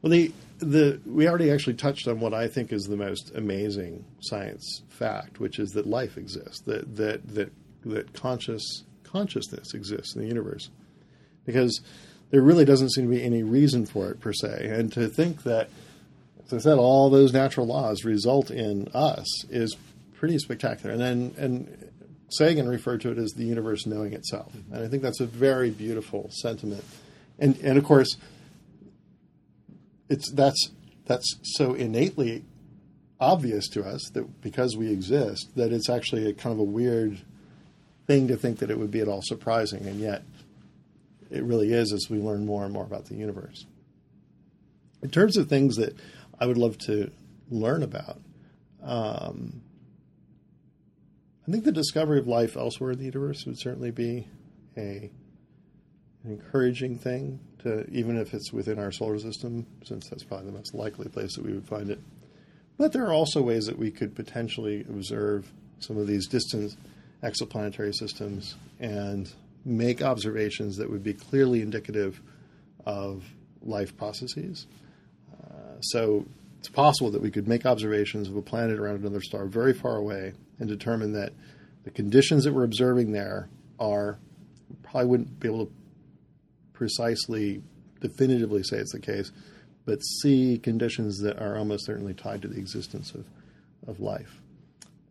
Well, 0.00 0.10
the 0.10 0.32
the 0.58 1.00
we 1.04 1.28
already 1.28 1.50
actually 1.50 1.74
touched 1.74 2.08
on 2.08 2.20
what 2.20 2.32
I 2.32 2.48
think 2.48 2.72
is 2.72 2.84
the 2.84 2.96
most 2.96 3.32
amazing 3.34 4.04
science 4.20 4.82
fact, 4.88 5.40
which 5.40 5.58
is 5.58 5.70
that 5.70 5.86
life 5.86 6.16
exists, 6.16 6.60
that 6.62 6.96
that 6.96 7.26
that 7.34 7.52
that 7.84 8.12
conscious 8.14 8.84
consciousness 9.02 9.74
exists 9.74 10.14
in 10.14 10.22
the 10.22 10.28
universe, 10.28 10.70
because 11.44 11.80
there 12.30 12.40
really 12.40 12.64
doesn't 12.64 12.90
seem 12.90 13.06
to 13.06 13.10
be 13.10 13.22
any 13.22 13.42
reason 13.42 13.84
for 13.84 14.10
it 14.10 14.20
per 14.20 14.32
se, 14.32 14.68
and 14.70 14.92
to 14.92 15.08
think 15.08 15.42
that, 15.42 15.68
as 16.46 16.54
I 16.54 16.58
said, 16.58 16.78
all 16.78 17.10
those 17.10 17.32
natural 17.32 17.66
laws 17.66 18.04
result 18.04 18.50
in 18.50 18.88
us 18.94 19.44
is 19.50 19.76
pretty 20.14 20.38
spectacular. 20.38 20.92
And 20.92 21.00
then 21.00 21.34
and 21.36 21.90
Sagan 22.30 22.68
referred 22.68 23.00
to 23.02 23.10
it 23.10 23.18
as 23.18 23.32
the 23.32 23.44
universe 23.44 23.86
knowing 23.86 24.12
itself, 24.12 24.52
and 24.72 24.82
I 24.82 24.88
think 24.88 25.02
that's 25.02 25.20
a 25.20 25.26
very 25.26 25.70
beautiful 25.70 26.30
sentiment. 26.30 26.84
And 27.38 27.56
and 27.62 27.76
of 27.76 27.84
course, 27.84 28.16
it's 30.08 30.30
that's 30.32 30.70
that's 31.06 31.38
so 31.42 31.74
innately 31.74 32.44
obvious 33.18 33.68
to 33.68 33.84
us 33.84 34.10
that 34.14 34.40
because 34.40 34.76
we 34.76 34.90
exist, 34.90 35.50
that 35.56 35.72
it's 35.72 35.90
actually 35.90 36.28
a 36.28 36.32
kind 36.32 36.52
of 36.52 36.58
a 36.58 36.64
weird 36.64 37.20
thing 38.06 38.28
to 38.28 38.36
think 38.36 38.58
that 38.60 38.70
it 38.70 38.78
would 38.78 38.90
be 38.90 39.00
at 39.00 39.08
all 39.08 39.22
surprising, 39.22 39.86
and 39.86 40.00
yet 40.00 40.22
it 41.30 41.42
really 41.42 41.72
is 41.72 41.92
as 41.92 42.08
we 42.08 42.18
learn 42.18 42.46
more 42.46 42.64
and 42.64 42.72
more 42.72 42.84
about 42.84 43.06
the 43.06 43.14
universe. 43.14 43.66
In 45.02 45.10
terms 45.10 45.36
of 45.36 45.48
things 45.48 45.76
that 45.76 45.96
I 46.38 46.46
would 46.46 46.58
love 46.58 46.78
to 46.86 47.10
learn 47.50 47.82
about. 47.82 48.18
Um, 48.82 49.62
I 51.50 51.52
think 51.52 51.64
the 51.64 51.72
discovery 51.72 52.20
of 52.20 52.28
life 52.28 52.56
elsewhere 52.56 52.92
in 52.92 52.98
the 52.98 53.06
universe 53.06 53.44
would 53.44 53.58
certainly 53.58 53.90
be 53.90 54.28
a 54.76 55.10
an 56.22 56.30
encouraging 56.30 56.96
thing 56.96 57.40
to 57.64 57.90
even 57.90 58.16
if 58.16 58.34
it's 58.34 58.52
within 58.52 58.78
our 58.78 58.92
solar 58.92 59.18
system, 59.18 59.66
since 59.82 60.08
that's 60.08 60.22
probably 60.22 60.46
the 60.46 60.52
most 60.52 60.74
likely 60.74 61.08
place 61.08 61.34
that 61.34 61.44
we 61.44 61.52
would 61.52 61.66
find 61.66 61.90
it. 61.90 61.98
But 62.78 62.92
there 62.92 63.04
are 63.04 63.12
also 63.12 63.42
ways 63.42 63.64
that 63.64 63.76
we 63.76 63.90
could 63.90 64.14
potentially 64.14 64.82
observe 64.82 65.50
some 65.80 65.96
of 65.96 66.06
these 66.06 66.28
distant 66.28 66.76
exoplanetary 67.24 67.96
systems 67.96 68.54
and 68.78 69.28
make 69.64 70.02
observations 70.02 70.76
that 70.76 70.88
would 70.88 71.02
be 71.02 71.14
clearly 71.14 71.62
indicative 71.62 72.20
of 72.86 73.24
life 73.60 73.96
processes. 73.96 74.68
Uh, 75.32 75.80
so 75.80 76.24
it's 76.60 76.68
possible 76.68 77.10
that 77.10 77.20
we 77.20 77.32
could 77.32 77.48
make 77.48 77.66
observations 77.66 78.28
of 78.28 78.36
a 78.36 78.42
planet 78.42 78.78
around 78.78 79.00
another 79.00 79.20
star 79.20 79.46
very 79.46 79.74
far 79.74 79.96
away 79.96 80.32
and 80.60 80.68
determine 80.68 81.12
that 81.14 81.32
the 81.82 81.90
conditions 81.90 82.44
that 82.44 82.52
we're 82.52 82.64
observing 82.64 83.12
there 83.12 83.48
are 83.78 84.18
probably 84.82 85.08
wouldn't 85.08 85.40
be 85.40 85.48
able 85.48 85.66
to 85.66 85.72
precisely, 86.72 87.62
definitively 88.00 88.62
say 88.62 88.78
it's 88.78 88.92
the 88.92 89.00
case, 89.00 89.32
but 89.84 89.98
see 90.22 90.58
conditions 90.58 91.18
that 91.20 91.38
are 91.38 91.58
almost 91.58 91.84
certainly 91.84 92.14
tied 92.14 92.40
to 92.42 92.48
the 92.48 92.58
existence 92.58 93.12
of, 93.12 93.26
of 93.86 94.00
life. 94.00 94.40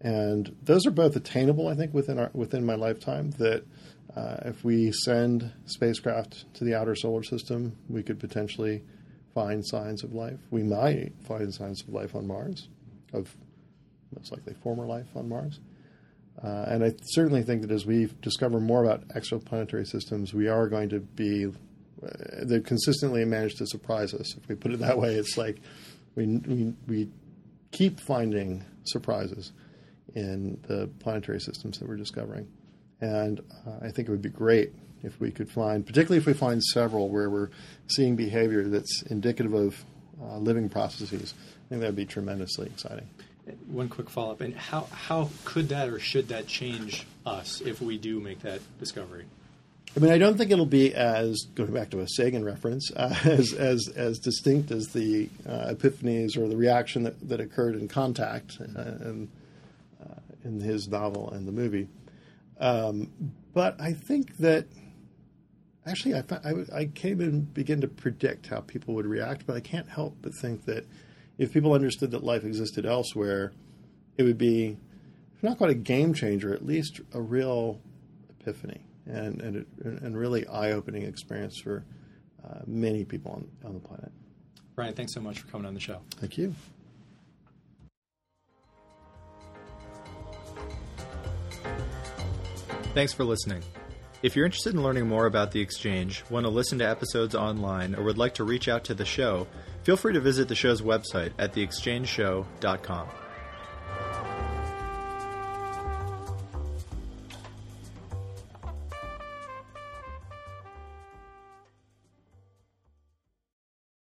And 0.02 0.56
those 0.64 0.86
are 0.88 0.92
both 0.92 1.16
attainable, 1.16 1.68
I 1.68 1.76
think, 1.76 1.94
within 1.94 2.18
our 2.18 2.32
within 2.34 2.66
my 2.66 2.76
lifetime. 2.76 3.32
That 3.32 3.66
uh, 4.16 4.38
if 4.46 4.64
we 4.64 4.92
send 4.92 5.52
spacecraft 5.66 6.52
to 6.56 6.64
the 6.64 6.74
outer 6.74 6.96
solar 6.96 7.24
system, 7.24 7.76
we 7.90 8.02
could 8.02 8.20
potentially 8.20 8.82
find 9.34 9.66
signs 9.66 10.04
of 10.04 10.14
life. 10.14 10.40
We 10.50 10.64
might 10.64 11.12
find 11.28 11.54
signs 11.54 11.82
of 11.84 11.90
life 11.90 12.16
on 12.16 12.26
Mars, 12.26 12.70
of 13.14 13.36
most 14.16 14.32
likely 14.32 14.54
former 14.64 14.86
life 14.86 15.08
on 15.16 15.30
Mars. 15.30 15.60
Uh, 16.44 16.66
and 16.68 16.84
I 16.84 16.94
certainly 17.04 17.44
think 17.44 17.62
that 17.64 17.72
as 17.72 17.86
we 17.86 18.10
discover 18.22 18.60
more 18.60 18.84
about 18.84 19.08
exoplanetary 19.10 19.86
systems, 19.86 20.34
we 20.34 20.48
are 20.48 20.68
going 20.68 20.90
to 20.90 21.00
be. 21.00 21.48
Uh, 21.48 22.10
they've 22.44 22.64
consistently 22.64 23.26
managed 23.26 23.58
to 23.58 23.68
surprise 23.68 24.14
us. 24.14 24.38
If 24.38 24.48
we 24.48 24.56
put 24.56 24.72
it 24.72 24.80
that 24.80 24.98
way, 24.98 25.16
it's 25.16 25.38
like 25.38 25.58
we, 26.16 26.28
we, 26.38 26.74
we 26.88 27.10
keep 27.72 28.00
finding 28.00 28.64
surprises 28.86 29.52
in 30.16 30.60
the 30.68 30.90
planetary 31.00 31.42
systems 31.42 31.78
that 31.80 31.90
we're 31.90 31.98
discovering. 31.98 32.48
And 33.02 33.42
uh, 33.68 33.86
I 33.86 33.92
think 33.92 34.08
it 34.08 34.12
would 34.12 34.22
be 34.22 34.30
great 34.30 34.74
if 35.04 35.20
we 35.20 35.32
could 35.32 35.50
find, 35.50 35.86
particularly 35.86 36.18
if 36.18 36.26
we 36.26 36.34
find 36.34 36.64
several 36.64 37.10
where 37.10 37.30
we're 37.30 37.50
seeing 37.88 38.16
behavior 38.16 38.68
that's 38.68 39.04
indicative 39.04 39.54
of 39.54 39.86
uh, 40.22 40.38
living 40.38 40.70
processes. 40.70 41.34
I 41.38 41.70
think 41.70 41.82
that 41.82 41.88
would 41.88 41.96
be 41.96 42.06
tremendously 42.06 42.68
exciting. 42.68 43.10
One 43.68 43.90
quick 43.90 44.10
follow 44.10 44.32
up, 44.32 44.42
and 44.42 44.56
how 44.56 44.88
how 44.92 45.30
could 45.46 45.70
that 45.70 45.90
or 45.90 46.00
should 46.00 46.30
that 46.30 46.48
change 46.48 47.06
us 47.26 47.62
if 47.62 47.82
we 47.82 47.98
do 47.98 48.20
make 48.20 48.40
that 48.42 48.62
discovery? 48.80 49.26
I 49.96 50.00
mean, 50.00 50.12
I 50.12 50.20
don't 50.20 50.38
think 50.38 50.52
it'll 50.52 50.68
be 50.68 50.94
as 50.94 51.48
going 51.56 51.74
back 51.74 51.90
to 51.92 52.02
a 52.02 52.08
Sagan 52.08 52.46
reference 52.46 52.92
uh, 52.96 53.16
as, 53.24 53.54
as 53.54 53.88
as 53.96 54.20
distinct 54.20 54.72
as 54.72 54.88
the 54.90 55.30
uh, 55.48 55.74
epiphanies 55.74 56.38
or 56.38 56.48
the 56.48 56.58
reaction 56.58 57.04
that, 57.04 57.28
that 57.28 57.40
occurred 57.40 57.76
in 57.76 57.88
Contact 57.88 58.58
uh, 58.62 58.82
in, 58.82 59.30
uh, 60.02 60.16
in 60.44 60.60
his 60.60 60.88
novel 60.88 61.32
and 61.32 61.48
the 61.48 61.52
movie. 61.52 61.88
Um, 62.60 63.12
but 63.54 63.80
I 63.82 63.94
think 63.94 64.38
that 64.38 64.68
actually, 65.86 66.16
I, 66.16 66.24
I, 66.44 66.54
I 66.74 66.86
can't 66.86 67.22
even 67.22 67.42
begin 67.42 67.82
to 67.82 67.88
predict 67.88 68.48
how 68.48 68.62
people 68.62 68.94
would 68.96 69.08
react. 69.08 69.46
But 69.46 69.56
I 69.56 69.60
can't 69.60 69.90
help 69.90 70.18
but 70.22 70.34
think 70.34 70.66
that 70.66 70.86
if 71.40 71.54
people 71.54 71.74
understood 71.74 72.12
that 72.12 72.24
life 72.24 72.44
existed 72.44 72.86
elsewhere, 72.86 73.54
it 74.18 74.24
would 74.24 74.38
be 74.38 74.78
if 75.36 75.44
not 75.44 75.58
quite 75.58 75.72
a 75.72 75.76
game 75.76 76.14
changer, 76.14 76.54
at 76.54 76.66
least 76.66 77.00
a 77.14 77.22
real 77.22 77.80
epiphany 78.30 78.82
and 79.08 79.42
and, 79.42 79.66
and 79.84 80.18
really 80.18 80.46
eye 80.48 80.74
opening 80.74 81.04
experience 81.04 81.60
for 81.64 81.84
uh, 82.46 82.60
many 82.68 83.06
people 83.06 83.32
on, 83.32 83.48
on 83.68 83.74
the 83.74 83.80
planet. 83.80 84.12
Ryan, 84.76 84.94
thanks 84.94 85.14
so 85.14 85.22
much 85.22 85.40
for 85.40 85.48
coming 85.48 85.66
on 85.66 85.74
the 85.74 85.80
show. 85.80 86.00
Thank 86.18 86.38
you. 86.38 86.54
Thanks 92.94 93.14
for 93.14 93.24
listening. 93.24 93.62
If 94.22 94.36
you're 94.36 94.46
interested 94.46 94.74
in 94.74 94.84
learning 94.84 95.08
more 95.08 95.26
about 95.26 95.52
the 95.52 95.62
exchange, 95.62 96.26
want 96.30 96.46
to 96.46 96.50
listen 96.50 96.80
to 96.80 96.90
episodes 96.90 97.36
online, 97.36 97.96
or 97.96 98.04
would 98.04 98.18
like 98.18 98.34
to 98.36 98.44
reach 98.44 98.68
out 98.68 98.84
to 98.86 98.94
the 98.94 99.06
show, 99.06 99.48
feel 99.84 99.98
free 99.98 100.14
to 100.14 100.20
visit 100.20 100.48
the 100.48 100.56
show's 100.56 100.82
website 100.82 101.32
at 101.38 101.54
theexchangeshow.com. 101.54 103.08